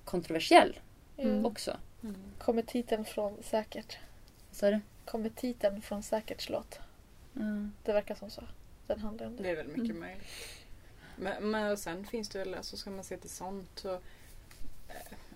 kontroversiell 0.06 0.80
Jo. 1.18 1.46
också. 1.48 1.78
Mm. 2.04 2.16
Kommer 2.38 2.62
titeln 2.62 3.06
från 3.06 3.44
Säkert? 3.44 3.98
Vad 4.50 4.58
sa 4.58 4.70
du? 4.72 4.80
Kommer 5.06 5.30
titeln 5.30 5.82
från 5.82 6.04
Säkerts 6.04 6.50
låt? 6.50 6.80
Ja. 7.34 7.42
Det 7.84 7.94
verkar 7.94 8.16
som 8.16 8.30
så. 8.30 8.44
Den 8.88 9.00
handlar 9.00 9.26
om 9.28 9.36
Det 9.38 9.44
det. 9.44 9.50
är 9.50 9.56
väl 9.56 9.68
mycket 9.68 9.84
Mm. 9.84 10.00
möjligt. 10.00 10.28
Men, 11.16 11.50
men 11.52 11.72
och 11.72 11.80
sen 11.80 12.06
finns 12.06 12.30
det 12.30 12.40
väl, 12.40 12.54
alltså 12.56 12.78
ska 12.78 12.90
man 12.90 13.04
se 13.04 13.18
till 13.18 13.30
sånt 13.30 13.70
så 13.80 13.94
eh, 13.94 14.00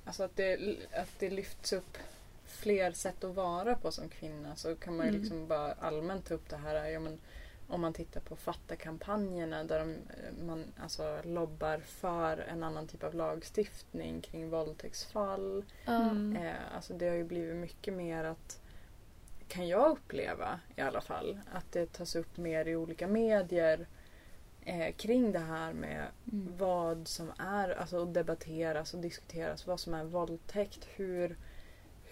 Alltså 0.06 0.24
att 0.24 0.36
det, 0.36 0.76
att 0.94 1.20
det 1.20 1.30
lyfts 1.30 1.74
upp 1.74 1.98
fler 2.50 2.92
sätt 2.92 3.24
att 3.24 3.36
vara 3.36 3.76
på 3.76 3.92
som 3.92 4.10
kvinna 4.10 4.56
så 4.56 4.76
kan 4.76 4.98
man 4.98 5.06
ju 5.06 5.10
Mm. 5.10 5.22
liksom 5.22 5.48
bara 5.48 5.74
allmänt 5.74 6.26
ta 6.26 6.34
upp 6.34 6.50
det 6.50 6.58
här. 6.58 6.86
Ja, 6.90 7.00
men, 7.00 7.20
om 7.68 7.82
man 7.82 7.94
tittar 7.94 8.22
på 8.22 8.36
Fatta-kampanjerna 8.36 9.64
där 9.64 9.80
de, 9.80 9.92
eh, 9.92 10.46
man 10.46 10.66
alltså, 10.84 11.20
lobbar 11.24 11.78
för 11.78 12.38
en 12.38 12.64
annan 12.64 12.88
typ 12.88 13.04
av 13.04 13.14
lagstiftning 13.16 14.22
kring 14.22 14.50
våldtäktsfall. 14.50 15.66
Mm. 15.88 16.36
Eh, 16.36 16.54
alltså 16.76 16.94
det 16.94 17.08
har 17.08 17.16
ju 17.16 17.24
blivit 17.24 17.56
mycket 17.56 17.94
mer 17.94 18.24
att 18.24 18.60
kan 19.48 19.68
jag 19.68 19.92
uppleva 19.92 20.60
i 20.76 20.82
alla 20.82 21.02
fall 21.02 21.40
att 21.54 21.72
det 21.72 21.94
tas 21.94 22.16
upp 22.16 22.38
mer 22.38 22.68
i 22.68 22.76
olika 22.76 23.08
medier 23.08 23.88
eh, 24.66 24.94
kring 24.96 25.32
det 25.32 25.40
här 25.40 25.74
med 25.74 26.06
Mm. 26.32 26.58
vad 26.58 27.08
som 27.08 27.32
är, 27.40 27.70
alltså 27.70 28.02
att 28.04 28.14
debatteras 28.14 28.94
och 28.94 29.00
diskuteras 29.00 29.68
vad 29.68 29.80
som 29.80 29.94
är 29.94 30.04
våldtäkt, 30.04 30.88
hur, 30.96 31.38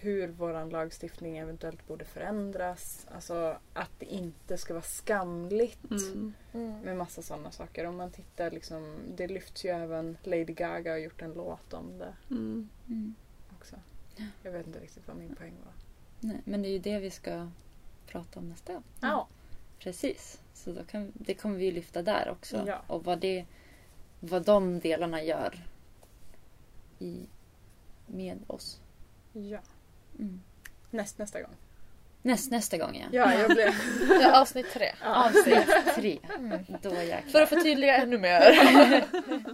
hur 0.00 0.28
vår 0.28 0.70
lagstiftning 0.70 1.38
eventuellt 1.38 1.86
borde 1.88 2.04
förändras. 2.04 3.06
Alltså 3.14 3.58
att 3.72 3.90
det 3.98 4.06
inte 4.06 4.58
ska 4.58 4.74
vara 4.74 4.82
skamligt 4.82 5.90
Mm. 5.90 6.34
Mm. 6.52 6.80
med 6.80 6.96
massa 6.96 7.22
sådana 7.22 7.50
saker. 7.50 7.84
Om 7.84 7.96
man 7.96 8.10
tittar 8.10 8.50
liksom, 8.50 8.96
det 9.16 9.26
lyfts 9.28 9.64
ju 9.64 9.68
även, 9.70 10.16
Lady 10.22 10.44
Gaga 10.44 10.90
har 10.90 10.98
gjort 10.98 11.22
en 11.22 11.32
låt 11.32 11.72
om 11.72 11.98
det 11.98 12.14
Mm. 12.30 12.68
Mm. 12.88 13.14
också. 13.56 13.76
Jag 14.42 14.52
vet 14.52 14.66
inte 14.66 14.80
riktigt 14.80 15.08
vad 15.08 15.16
min 15.16 15.34
poäng 15.36 15.54
var. 15.64 15.72
Nej, 16.20 16.40
men 16.44 16.62
det 16.62 16.68
är 16.68 16.72
ju 16.72 16.78
det 16.78 16.98
vi 16.98 17.10
ska 17.10 17.48
prata 18.06 18.40
om 18.40 18.48
nästa 18.48 18.72
gång. 18.72 18.82
Ja. 19.00 19.28
Precis. 19.78 20.40
Så 20.54 20.72
då 20.72 20.84
kan, 20.84 21.12
det 21.14 21.34
kommer 21.34 21.56
vi 21.58 21.70
lyfta 21.72 22.02
där 22.02 22.28
också. 22.30 22.64
Ja. 22.66 22.82
Och 22.86 23.04
vad, 23.04 23.18
det, 23.20 23.46
vad 24.20 24.44
de 24.44 24.80
delarna 24.80 25.22
gör 25.22 25.64
i, 26.98 27.26
med 28.06 28.38
oss. 28.46 28.80
ja. 29.32 29.60
Mm. 30.18 30.40
Näst, 30.90 31.18
nästa 31.18 31.40
gång. 31.40 31.56
Näst, 32.22 32.50
nästa 32.50 32.78
gång 32.78 32.96
ja. 32.96 33.06
Ja, 33.12 33.38
jag 33.38 33.50
blev... 33.50 33.74
Ja, 34.20 34.40
avsnitt 34.40 34.70
tre. 34.70 34.92
Avsnitt 35.04 35.68
tre. 35.94 36.18
Mm. 36.38 36.64
Då 36.82 36.94
jäklar. 36.94 37.30
För 37.30 37.42
att 37.42 37.48
förtydliga 37.48 37.96
ännu 37.96 38.18
mer. 38.18 38.40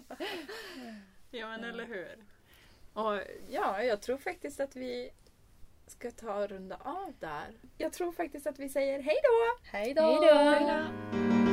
Ja 1.30 1.48
men 1.48 1.64
eller 1.64 1.84
hur. 1.86 2.16
Och 2.92 3.20
ja, 3.50 3.82
jag 3.82 4.00
tror 4.02 4.18
faktiskt 4.18 4.60
att 4.60 4.76
vi 4.76 5.10
ska 5.86 6.10
ta 6.10 6.34
och 6.34 6.48
runda 6.48 6.76
av 6.84 7.12
där. 7.20 7.52
Jag 7.78 7.92
tror 7.92 8.12
faktiskt 8.12 8.46
att 8.46 8.58
vi 8.58 8.68
säger 8.68 9.02
hej 9.02 9.16
då! 9.22 9.68
Hej 9.72 9.94
då! 9.94 10.24
Hej 10.24 10.60
då! 10.60 11.43